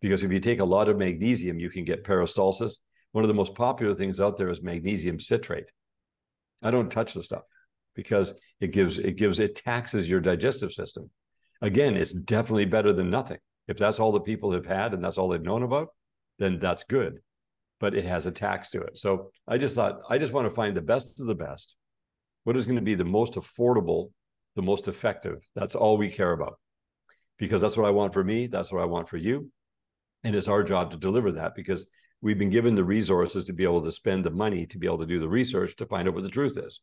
[0.00, 2.76] because if you take a lot of magnesium, you can get peristalsis.
[3.12, 5.70] One of the most popular things out there is magnesium citrate.
[6.62, 7.42] I don't touch the stuff
[7.94, 11.10] because it gives it gives it taxes your digestive system.
[11.62, 13.38] Again, it's definitely better than nothing.
[13.68, 15.88] If that's all the people have had and that's all they've known about,
[16.38, 17.18] then that's good.
[17.80, 18.96] But it has a tax to it.
[18.98, 21.74] So I just thought I just want to find the best of the best.
[22.44, 24.10] What is going to be the most affordable
[24.56, 25.46] the most effective.
[25.54, 26.58] That's all we care about
[27.38, 28.48] because that's what I want for me.
[28.48, 29.50] That's what I want for you.
[30.24, 31.86] And it's our job to deliver that because
[32.22, 34.98] we've been given the resources to be able to spend the money to be able
[34.98, 36.80] to do the research to find out what the truth is.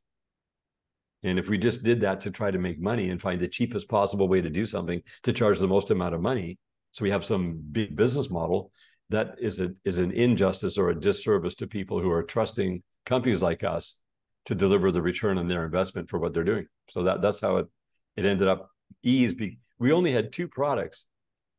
[1.23, 3.89] And if we just did that to try to make money and find the cheapest
[3.89, 6.59] possible way to do something to charge the most amount of money,
[6.93, 8.71] so we have some big business model,
[9.09, 13.41] that is a is an injustice or a disservice to people who are trusting companies
[13.41, 13.97] like us
[14.45, 16.67] to deliver the return on their investment for what they're doing.
[16.89, 17.67] So that that's how it
[18.15, 18.69] it ended up
[19.01, 19.33] ease.
[19.79, 21.07] We only had two products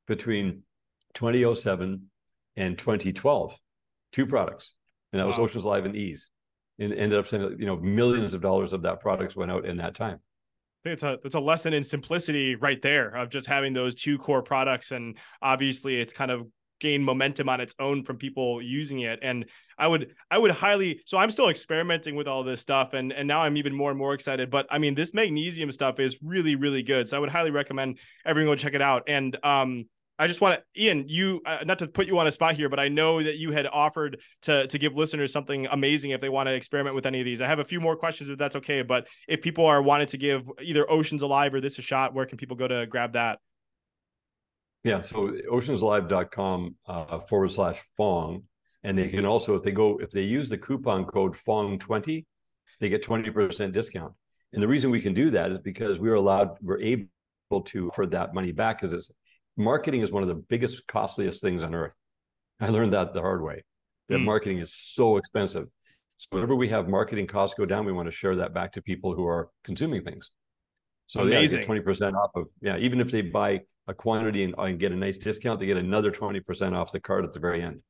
[0.07, 0.63] between
[1.15, 2.11] 2007
[2.57, 3.59] and 2012,
[4.13, 4.73] two products,
[5.13, 5.45] and that was wow.
[5.45, 6.31] Oceans Alive and Ease.
[6.79, 9.77] And ended up saying, you know, millions of dollars of that products went out in
[9.77, 10.19] that time.
[10.85, 13.95] I think it's a it's a lesson in simplicity right there of just having those
[13.95, 16.47] two core products, and obviously it's kind of
[16.79, 19.19] gained momentum on its own from people using it.
[19.23, 19.47] And
[19.79, 23.27] I would I would highly so I'm still experimenting with all this stuff and and
[23.27, 24.51] now I'm even more and more excited.
[24.51, 27.09] But I mean this magnesium stuff is really really good.
[27.09, 29.05] So I would highly recommend everyone go check it out.
[29.09, 29.87] And um
[30.19, 32.69] I just want to, Ian, you uh, not to put you on a spot here,
[32.69, 36.29] but I know that you had offered to to give listeners something amazing if they
[36.29, 37.41] want to experiment with any of these.
[37.41, 40.17] I have a few more questions if that's okay, but if people are wanting to
[40.17, 43.41] give either Oceans Alive or this a shot, where can people go to grab that?
[44.85, 48.45] Yeah, so oceansalive.com uh, forward slash Fong
[48.85, 52.25] and they can also, if they go, if they use the coupon code FONG20,
[52.81, 54.13] they get 20% discount.
[54.53, 57.09] And the reason we can do that is because we're allowed, we're able
[57.65, 59.11] to for that money back because it's
[59.57, 61.93] marketing is one of the biggest, costliest things on earth.
[62.61, 63.65] I learned that the hard way.
[64.09, 64.25] That mm.
[64.25, 65.67] marketing is so expensive.
[66.19, 68.83] So whenever we have marketing costs go down, we want to share that back to
[68.83, 70.31] people who are consuming things.
[71.07, 71.61] So Amazing.
[71.61, 72.77] yeah, twenty percent off of yeah.
[72.79, 76.11] Even if they buy a quantity and, and get a nice discount, they get another
[76.11, 77.81] twenty percent off the card at the very end.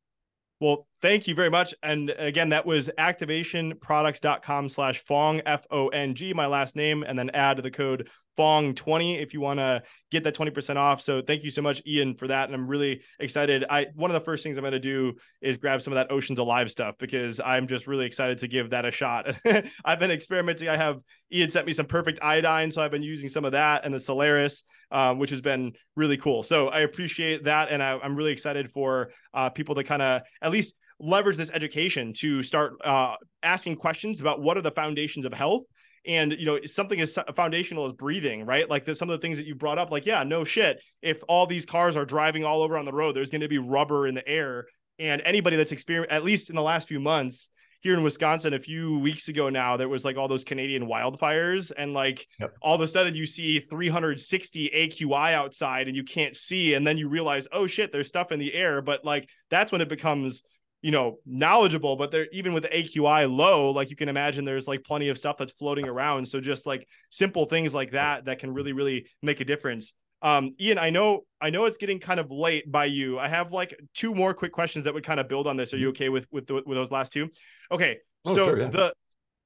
[0.61, 1.75] Well, thank you very much.
[1.83, 7.19] And again, that was activationproducts.com slash Fong, F O N G, my last name, and
[7.19, 8.09] then add the code
[8.39, 11.01] Fong20 if you want to get that 20% off.
[11.01, 12.49] So thank you so much, Ian, for that.
[12.49, 13.65] And I'm really excited.
[13.69, 16.11] I one of the first things I'm going to do is grab some of that
[16.11, 19.37] Oceans Alive stuff because I'm just really excited to give that a shot.
[19.85, 20.69] I've been experimenting.
[20.69, 21.01] I have
[21.33, 22.71] Ian sent me some perfect iodine.
[22.71, 26.17] So I've been using some of that and the Solaris, um, which has been really
[26.17, 26.43] cool.
[26.43, 27.71] So I appreciate that.
[27.71, 31.51] And I, am really excited for uh, people to kind of at least leverage this
[31.51, 35.65] education to start uh, asking questions about what are the foundations of health
[36.07, 38.69] and you know something as foundational as breathing right?
[38.69, 40.83] Like the, some of the things that you brought up like yeah no shit.
[41.03, 43.59] If all these cars are driving all over on the road there's going to be
[43.59, 44.67] rubber in the air.
[44.99, 47.51] And anybody that's experienced at least in the last few months
[47.81, 51.73] here in Wisconsin a few weeks ago now there was like all those Canadian wildfires.
[51.77, 52.55] And like yep.
[52.63, 56.75] all of a sudden you see 360 AQI outside and you can't see.
[56.75, 58.83] And then you realize oh shit there's stuff in the air.
[58.83, 60.43] But like that's when it becomes
[60.85, 64.69] you know knowledgeable but they're even with the aqi low like you can imagine there's
[64.69, 66.29] like plenty of stuff that's floating around.
[66.29, 69.95] So just like simple things like that that can really really make a difference.
[70.21, 73.19] Um ian i know i know it's getting kind of late by you.
[73.19, 75.73] I have like two more quick questions that would kind of build on this.
[75.73, 77.31] Are you okay with with, the, with those last two?
[77.73, 78.69] Okay oh, so sure, yeah.
[78.69, 78.93] the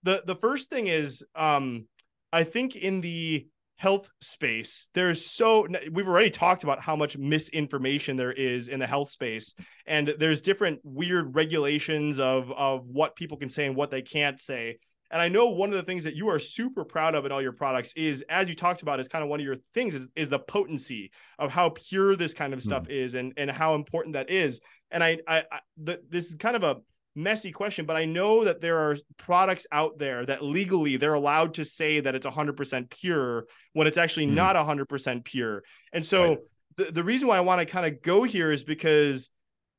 [0.02, 1.86] the the first thing is um
[2.32, 3.46] i think in the
[3.78, 8.86] health space there's so we've already talked about how much misinformation there is in the
[8.86, 9.54] health space.
[9.86, 14.40] And there's different weird regulations of of what people can say and what they can't
[14.40, 14.78] say.
[15.10, 17.40] And i know one of the things that you are super proud of in all
[17.40, 20.08] your products is as you talked about is kind of one of your things is,
[20.16, 22.90] is the potency of how pure this kind of stuff mm.
[22.90, 24.60] is and and how important that is.
[24.90, 26.76] And i i, I the, this is kind of a
[27.18, 31.54] messy question, but I know that there are products out there that legally they're allowed
[31.54, 34.34] to say that it's 100% pure when it's actually mm.
[34.34, 35.62] not 100% pure.
[35.92, 36.38] And so right.
[36.76, 39.30] the, the reason why I want to kind of go here is because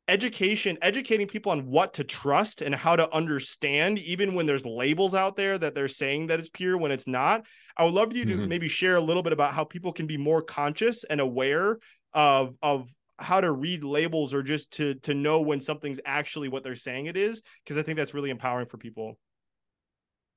[0.07, 5.13] education, educating people on what to trust and how to understand, even when there's labels
[5.13, 7.43] out there that they're saying that it's pure when it's not.
[7.77, 8.47] I would love you to mm-hmm.
[8.47, 11.77] maybe share a little bit about how people can be more conscious and aware
[12.13, 12.87] of of
[13.19, 17.05] how to read labels or just to to know when something's actually what they're saying
[17.05, 19.17] it is because i think that's really empowering for people.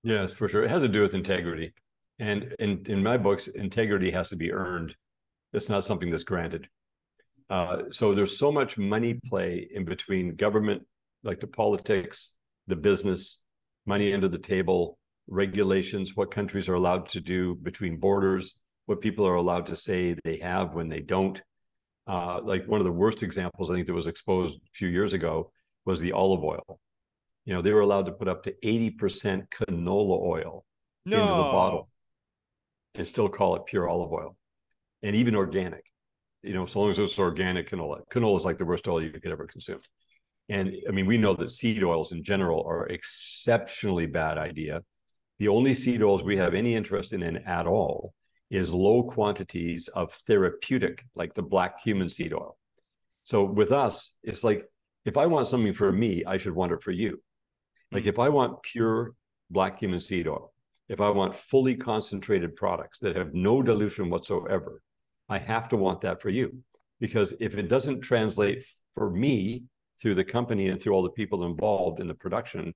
[0.03, 0.65] Yes for sure.
[0.65, 1.73] It has to do with integrity.
[2.19, 4.97] And in in my books integrity has to be earned.
[5.53, 6.69] It's not something that's granted.
[7.51, 10.83] Uh, so there's so much money play in between government
[11.23, 12.33] like the politics
[12.67, 13.43] the business
[13.87, 19.27] money under the table regulations what countries are allowed to do between borders what people
[19.27, 21.43] are allowed to say they have when they don't
[22.07, 25.13] uh, like one of the worst examples I think that was exposed a few years
[25.13, 25.53] ago
[25.85, 26.79] was the olive oil.
[27.45, 30.65] You know, they were allowed to put up to 80% canola oil
[31.05, 31.21] no.
[31.21, 31.89] into the bottle
[32.95, 34.37] and still call it pure olive oil
[35.03, 35.85] and even organic.
[36.43, 38.01] You know, so long as it's organic canola.
[38.13, 39.81] Canola is like the worst oil you could ever consume.
[40.49, 44.83] And I mean, we know that seed oils in general are exceptionally bad idea.
[45.39, 48.13] The only seed oils we have any interest in, in at all
[48.53, 52.59] is low quantities of therapeutic, like the black cumin seed oil.
[53.25, 54.69] So with us, it's like
[55.07, 57.23] if I want something for me, I should want it for you.
[57.91, 59.15] Like if I want pure
[59.51, 60.53] black cumin seed oil,
[60.91, 64.83] if I want fully concentrated products that have no dilution whatsoever,
[65.31, 66.63] I have to want that for you.
[67.01, 69.65] Because if it doesn't translate for me
[69.99, 72.75] through the company and through all the people involved in the production,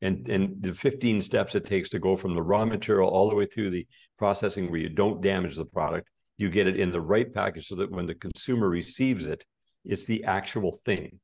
[0.00, 3.34] and and the 15 steps it takes to go from the raw material all the
[3.34, 3.86] way through the
[4.18, 7.74] processing where you don't damage the product you get it in the right package so
[7.74, 9.44] that when the consumer receives it
[9.88, 11.18] it's the actual thing.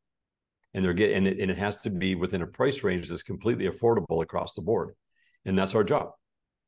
[0.72, 3.22] And they're getting and it, and it has to be within a price range that's
[3.22, 4.95] completely affordable across the board.
[5.45, 6.11] And that's our job.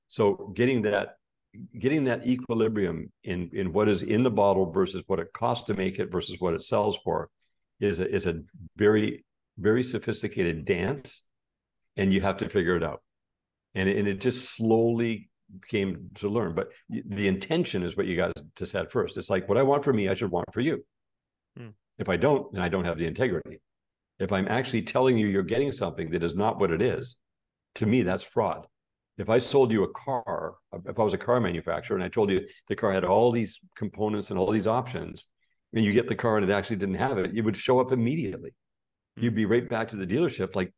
[0.07, 1.17] So getting that
[1.79, 5.75] getting that equilibrium in in what is in the bottle versus what it costs to
[5.75, 7.31] make it versus what it sells for
[7.81, 8.43] is a, is a
[8.77, 9.25] very
[9.59, 11.25] very sophisticated dance
[11.97, 13.03] and you have to figure it out.
[13.75, 15.29] And it, and it just slowly
[15.69, 16.55] came to learn.
[16.55, 19.17] But the intention is what you guys to set first.
[19.17, 20.85] It's like what I want for me, I should want for you.
[21.57, 21.69] Hmm.
[21.99, 23.61] If I don't, then I don't have the integrity.
[24.19, 27.17] If I'm actually telling you you're getting something that is not what it is,
[27.77, 28.67] to me, that's fraud.
[29.19, 30.55] If I sold you a car,
[30.87, 33.61] if I was a car manufacturer and I told you the car had all these
[33.75, 35.27] components and all these options,
[35.73, 37.93] and you get the car and it actually didn't have it, you would show up
[37.93, 38.55] immediately.
[39.17, 40.73] You'd be right back to the dealership like,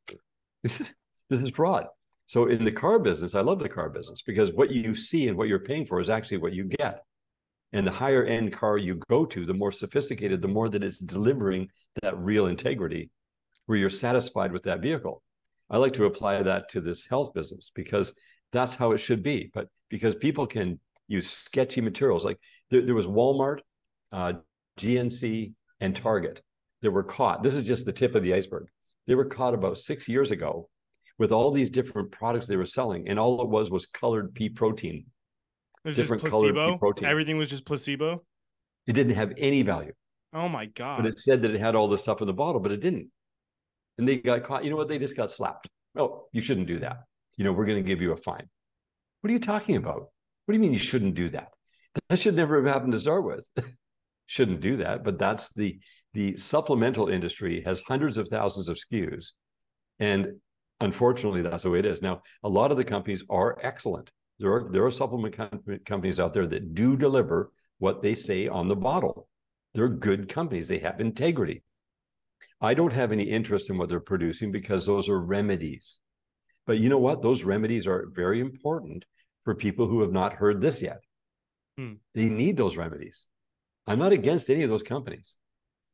[1.29, 1.87] this is fraud.
[2.27, 5.37] So in the car business, I love the car business because what you see and
[5.37, 7.03] what you're paying for is actually what you get.
[7.73, 10.99] And the higher end car you go to, the more sophisticated, the more that it's
[10.99, 11.69] delivering
[12.03, 13.11] that real integrity
[13.67, 15.23] where you're satisfied with that vehicle.
[15.71, 18.15] I like to apply that to this health business because
[18.53, 19.51] that's how it should be.
[19.53, 22.39] But because people can use sketchy materials, like
[22.71, 23.61] there, there was Walmart,
[24.13, 24.35] uh,
[24.79, 26.43] GNC, and Target
[26.83, 27.43] that were caught.
[27.43, 28.69] This is just the tip of the iceberg.
[29.07, 30.69] They were caught about six years ago
[31.19, 34.49] with all these different products they were selling, and all it was was colored pea
[34.49, 35.07] protein
[35.85, 36.79] it was different just placebo.
[36.79, 37.09] Protein.
[37.09, 38.25] Everything was just placebo.
[38.87, 39.93] It didn't have any value.
[40.33, 40.99] Oh my god!
[40.99, 43.09] But it said that it had all the stuff in the bottle, but it didn't.
[43.97, 44.65] And they got caught.
[44.65, 44.89] You know what?
[44.89, 45.69] They just got slapped.
[45.97, 46.99] Oh, you shouldn't do that.
[47.37, 48.49] You know, we're going to give you a fine.
[49.21, 50.09] What are you talking about?
[50.45, 51.49] What do you mean you shouldn't do that?
[52.09, 53.47] That should never have happened to start with.
[54.27, 55.05] shouldn't do that.
[55.05, 55.79] But that's the
[56.15, 59.29] the supplemental industry has hundreds of thousands of SKUs,
[59.99, 60.41] and
[60.81, 62.03] unfortunately, that's the way it is.
[62.03, 65.37] Now, a lot of the companies are excellent there are there are supplement
[65.85, 69.29] companies out there that do deliver what they say on the bottle.
[69.75, 70.69] They're good companies.
[70.69, 71.63] They have integrity.
[72.61, 76.01] I don't have any interest in what they're producing because those are remedies.
[76.67, 77.23] But you know what?
[77.23, 79.05] Those remedies are very important
[79.45, 81.01] for people who have not heard this yet.
[81.77, 81.95] Hmm.
[82.15, 83.27] They need those remedies.
[83.87, 85.37] I'm not against any of those companies.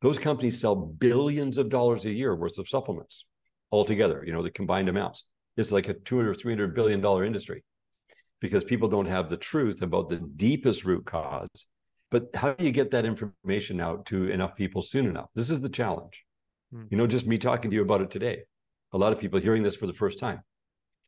[0.03, 3.25] Those companies sell billions of dollars a year worth of supplements
[3.75, 5.25] altogether, you know, the combined amounts.
[5.57, 7.65] It's like a 200 or 300 billion dollar industry
[8.41, 11.67] because people don't have the truth about the deepest root cause.
[12.11, 15.29] But how do you get that information out to enough people soon enough?
[15.35, 16.25] This is the challenge.
[16.73, 16.87] Mm.
[16.91, 18.43] You know, just me talking to you about it today.
[18.93, 20.41] A lot of people hearing this for the first time.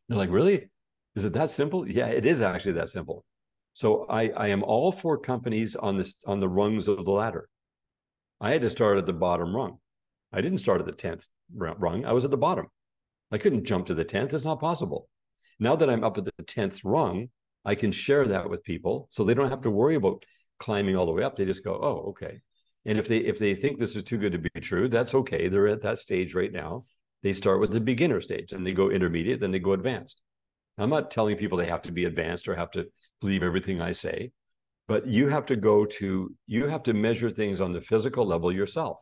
[0.09, 0.69] They're like, really?
[1.15, 1.89] Is it that simple?
[1.89, 3.25] Yeah, it is actually that simple.
[3.73, 7.49] So I, I am all for companies on this on the rungs of the ladder.
[8.41, 9.79] I had to start at the bottom rung.
[10.37, 12.05] I didn't start at the 10th rung.
[12.05, 12.67] I was at the bottom.
[13.33, 14.35] I couldn't jump to the 10th.
[14.35, 15.09] It's not possible.
[15.59, 17.31] Now that I'm up at the 10th rung,
[17.65, 20.27] I can share that with people so they don't have to worry about
[20.59, 21.37] climbing all the way up.
[21.37, 22.43] They just go, oh, okay.
[22.85, 25.49] And if they if they think this is too good to be true, that's okay.
[25.49, 26.85] They're at that stage right now.
[27.23, 30.21] They start with the beginner stage and they go intermediate, then they go advanced.
[30.77, 32.85] I'm not telling people they have to be advanced or have to
[33.23, 34.33] believe everything I say,
[34.87, 38.53] but you have to go to you have to measure things on the physical level
[38.53, 38.99] yourself.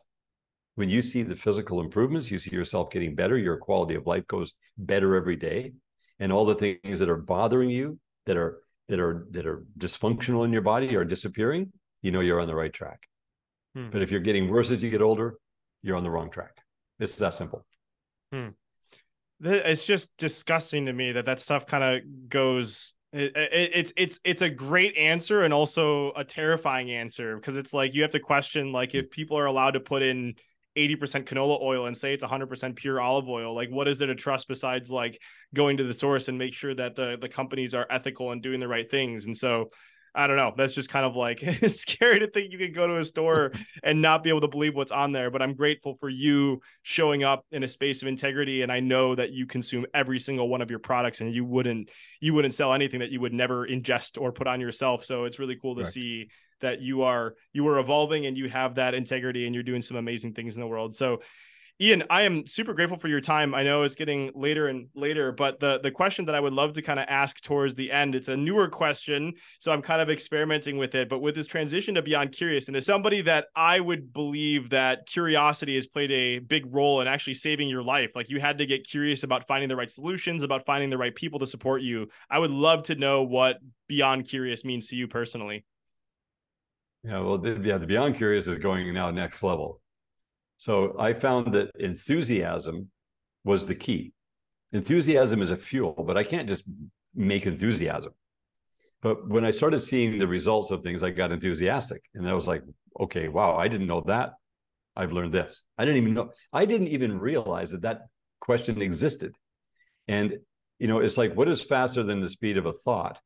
[0.75, 4.27] When you see the physical improvements, you see yourself getting better, your quality of life
[4.27, 5.73] goes better every day.
[6.19, 10.45] And all the things that are bothering you that are that are that are dysfunctional
[10.45, 11.71] in your body are disappearing
[12.01, 12.99] you know you're on the right track.
[13.73, 13.89] Hmm.
[13.89, 15.37] but if you're getting worse as you get older
[15.81, 16.57] you're on the wrong track.
[16.99, 17.65] It's that simple.
[18.31, 18.49] Hmm.
[19.41, 24.19] it's just disgusting to me that that stuff kind of goes it, it, it's it's
[24.23, 28.19] it's a great answer and also a terrifying answer because it's like you have to
[28.19, 30.35] question like if people are allowed to put in
[30.75, 34.15] 80% canola oil and say it's 100% pure olive oil like what is there to
[34.15, 35.19] trust besides like
[35.53, 38.59] going to the source and make sure that the the companies are ethical and doing
[38.59, 39.69] the right things and so
[40.15, 40.53] I don't know.
[40.55, 43.51] That's just kind of like scary to think you could go to a store
[43.83, 45.29] and not be able to believe what's on there.
[45.29, 48.61] But I'm grateful for you showing up in a space of integrity.
[48.61, 51.89] And I know that you consume every single one of your products and you wouldn't
[52.21, 55.03] you wouldn't sell anything that you would never ingest or put on yourself.
[55.03, 55.91] So it's really cool to right.
[55.91, 56.29] see
[56.61, 59.97] that you are you are evolving and you have that integrity and you're doing some
[59.97, 60.95] amazing things in the world.
[60.95, 61.19] So
[61.81, 63.53] Ian, I am super grateful for your time.
[63.53, 66.71] I know it's getting later and later, but the the question that I would love
[66.73, 70.09] to kind of ask towards the end, it's a newer question, so I'm kind of
[70.09, 71.09] experimenting with it.
[71.09, 75.05] But with this transition to beyond curious, and as somebody that I would believe that
[75.05, 78.65] curiosity has played a big role in actually saving your life, like you had to
[78.65, 82.07] get curious about finding the right solutions, about finding the right people to support you.
[82.29, 83.57] I would love to know what
[83.89, 85.65] beyond curious means to you personally.
[87.05, 89.79] Yeah, well, the, yeah, the beyond curious is going now next level.
[90.57, 92.89] So I found that enthusiasm
[93.43, 94.13] was the key.
[94.71, 96.63] Enthusiasm is a fuel, but I can't just
[97.13, 98.13] make enthusiasm.
[99.01, 102.01] But when I started seeing the results of things, I got enthusiastic.
[102.15, 102.63] And I was like,
[102.99, 104.33] okay, wow, I didn't know that.
[104.95, 105.63] I've learned this.
[105.77, 108.07] I didn't even know, I didn't even realize that that
[108.39, 109.33] question existed.
[110.07, 110.39] And,
[110.79, 113.19] you know, it's like, what is faster than the speed of a thought?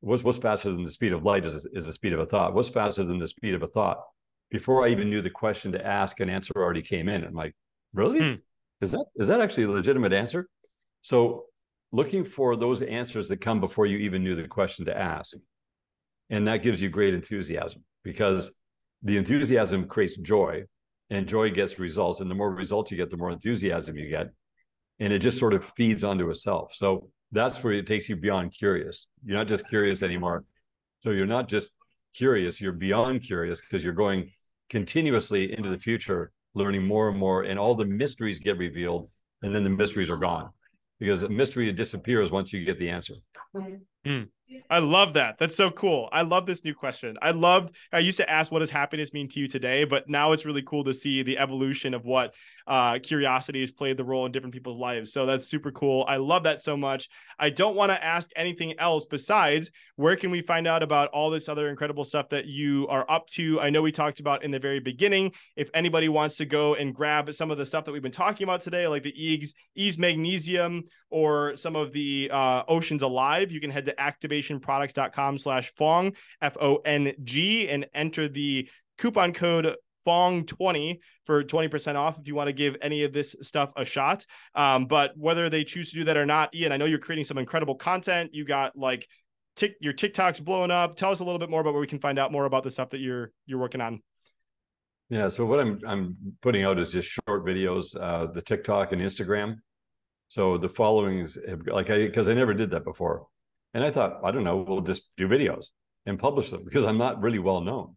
[0.00, 2.54] What's, what's faster than the speed of light is, is the speed of a thought.
[2.54, 3.98] What's faster than the speed of a thought?
[4.50, 7.24] before I even knew the question to ask, an answer already came in.
[7.24, 7.54] I'm like,
[7.94, 8.18] really?
[8.18, 8.34] Hmm.
[8.80, 10.48] Is that is that actually a legitimate answer?
[11.02, 11.44] So
[11.92, 15.36] looking for those answers that come before you even knew the question to ask.
[16.30, 18.58] And that gives you great enthusiasm because
[19.02, 20.64] the enthusiasm creates joy
[21.10, 22.20] and joy gets results.
[22.20, 24.28] And the more results you get, the more enthusiasm you get.
[24.98, 26.72] And it just sort of feeds onto itself.
[26.74, 29.06] So that's where it takes you beyond curious.
[29.24, 30.44] You're not just curious anymore.
[31.00, 31.70] So you're not just
[32.14, 34.30] curious, you're beyond curious because you're going
[34.68, 39.08] continuously into the future, learning more and more, and all the mysteries get revealed,
[39.42, 40.50] and then the mysteries are gone.
[40.98, 43.14] because the mystery disappears once you get the answer.
[44.06, 44.28] Mm.
[44.68, 45.38] I love that.
[45.38, 46.08] That's so cool.
[46.12, 47.16] I love this new question.
[47.22, 49.84] I loved, I used to ask, what does happiness mean to you today?
[49.84, 52.34] But now it's really cool to see the evolution of what
[52.66, 55.12] uh, curiosity has played the role in different people's lives.
[55.12, 56.04] So that's super cool.
[56.08, 57.08] I love that so much.
[57.38, 59.70] I don't want to ask anything else besides
[60.00, 63.26] where can we find out about all this other incredible stuff that you are up
[63.26, 63.60] to?
[63.60, 65.32] I know we talked about in the very beginning.
[65.56, 68.44] If anybody wants to go and grab some of the stuff that we've been talking
[68.44, 73.60] about today, like the Ease, Ease Magnesium or some of the uh, Oceans Alive, you
[73.60, 79.76] can head to activationproducts.com slash Fong, F O N G, and enter the coupon code
[80.06, 84.24] Fong20 for 20% off if you want to give any of this stuff a shot.
[84.54, 87.26] Um, but whether they choose to do that or not, Ian, I know you're creating
[87.26, 88.30] some incredible content.
[88.32, 89.06] You got like
[89.56, 90.96] tick your TikTok's blowing up.
[90.96, 92.70] Tell us a little bit more about where we can find out more about the
[92.70, 94.02] stuff that you're you're working on.
[95.08, 99.02] Yeah, so what I'm I'm putting out is just short videos, uh, the TikTok and
[99.02, 99.56] Instagram.
[100.28, 103.26] So the followings, have, like I because I never did that before,
[103.74, 105.66] and I thought I don't know, we'll just do videos
[106.06, 107.96] and publish them because I'm not really well known.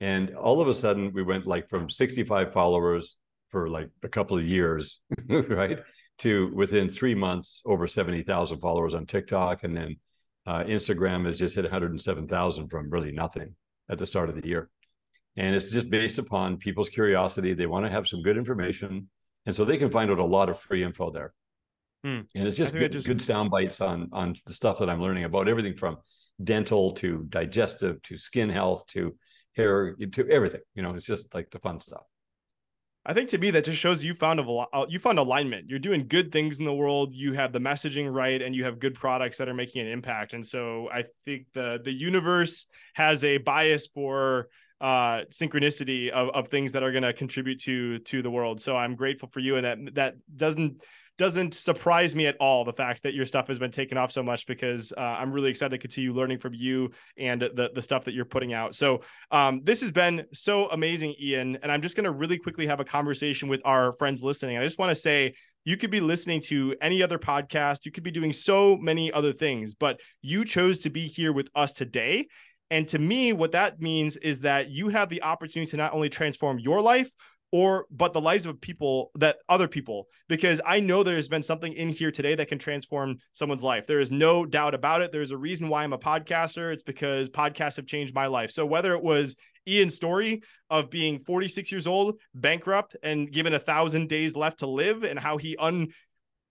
[0.00, 3.18] And all of a sudden, we went like from 65 followers
[3.50, 5.78] for like a couple of years, right,
[6.18, 9.96] to within three months over 70,000 followers on TikTok, and then
[10.46, 13.54] uh, Instagram has just hit 107,000 from really nothing
[13.88, 14.70] at the start of the year.
[15.36, 17.54] And it's just based upon people's curiosity.
[17.54, 19.08] They want to have some good information.
[19.46, 21.32] And so they can find out a lot of free info there.
[22.04, 22.20] Hmm.
[22.34, 25.24] And it's just good, just good sound bites on on the stuff that I'm learning
[25.24, 25.98] about everything from
[26.42, 29.14] dental to digestive to skin health to
[29.54, 30.62] hair to everything.
[30.74, 32.02] You know, it's just like the fun stuff.
[33.06, 35.70] I think to me that just shows you found a uh, you found alignment.
[35.70, 37.14] You're doing good things in the world.
[37.14, 40.34] You have the messaging right, and you have good products that are making an impact.
[40.34, 44.48] And so I think the the universe has a bias for
[44.80, 48.74] uh synchronicity of, of things that are going to contribute to to the world so
[48.74, 50.82] i'm grateful for you and that that doesn't
[51.20, 54.22] doesn't surprise me at all the fact that your stuff has been taken off so
[54.22, 58.06] much because uh, I'm really excited to continue learning from you and the the stuff
[58.06, 58.74] that you're putting out.
[58.74, 62.66] So um, this has been so amazing, Ian, and I'm just going to really quickly
[62.68, 64.56] have a conversation with our friends listening.
[64.56, 65.34] I just want to say
[65.66, 69.34] you could be listening to any other podcast, you could be doing so many other
[69.34, 72.28] things, but you chose to be here with us today.
[72.70, 76.08] And to me, what that means is that you have the opportunity to not only
[76.08, 77.10] transform your life,
[77.52, 81.72] or but the lives of people that other people because i know there's been something
[81.72, 83.86] in here today that can transform someone's life.
[83.86, 85.12] There is no doubt about it.
[85.12, 86.72] There's a reason why i'm a podcaster.
[86.72, 88.50] It's because podcasts have changed my life.
[88.50, 89.36] So whether it was
[89.68, 94.66] ian's story of being 46 years old bankrupt and given a thousand days left to
[94.66, 95.88] live and how he un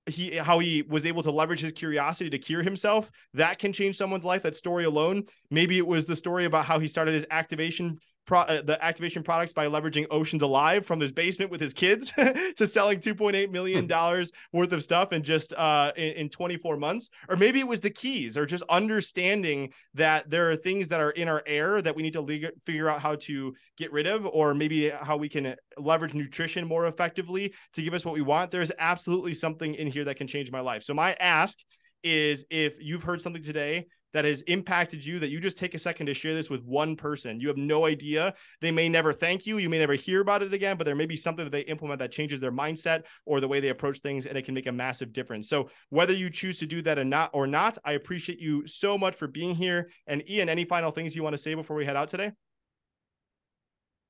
[0.06, 3.96] he how he was able to leverage his curiosity to cure himself that can change
[3.98, 4.44] someone's life.
[4.44, 8.00] That story alone maybe it was the story about how he started his activation
[8.30, 12.12] pro- uh, the activation products by leveraging Oceans Alive from his basement with his kids
[12.58, 13.88] to selling 2.8 million hmm.
[13.88, 17.10] dollars worth of stuff in just uh, in, in 24 months.
[17.28, 21.10] Or maybe it was the keys, or just understanding that there are things that are
[21.10, 24.28] in our air that we need to le- figure out how to get rid of,
[24.28, 28.52] or maybe how we can leverage nutrition more effectively to give us what we want.
[28.52, 30.84] There's absolutely something in here that can change my life.
[30.84, 31.58] So my ask
[32.04, 35.80] is if you've heard something today that has impacted you that you just take a
[35.80, 37.40] second to share this with one person.
[37.40, 38.34] You have no idea.
[38.62, 39.58] They may never thank you.
[39.58, 42.00] You may never hear about it again, but there may be something that they implement
[42.00, 44.72] that changes their mindset or the way they approach things and it can make a
[44.72, 45.50] massive difference.
[45.50, 48.98] So whether you choose to do that or not or not, I appreciate you so
[48.98, 49.92] much for being here.
[50.08, 52.32] And Ian, any final things you want to say before we head out today?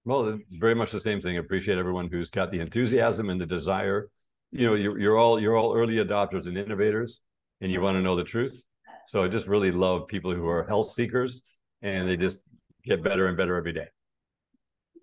[0.06, 1.36] Well, very much the same thing.
[1.36, 4.10] I appreciate everyone who's got the enthusiasm and the desire.
[4.52, 7.20] You know, you're, you're all you're all early adopters and innovators,
[7.62, 8.64] and you want to know the truth
[9.10, 11.41] so I just really love people who are health seekers
[11.81, 12.41] and they just
[12.84, 13.88] get better and better every day.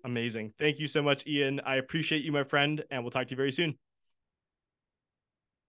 [0.05, 0.53] Amazing.
[0.57, 1.59] Thank you so much, Ian.
[1.65, 3.77] I appreciate you, my friend, and we'll talk to you very soon.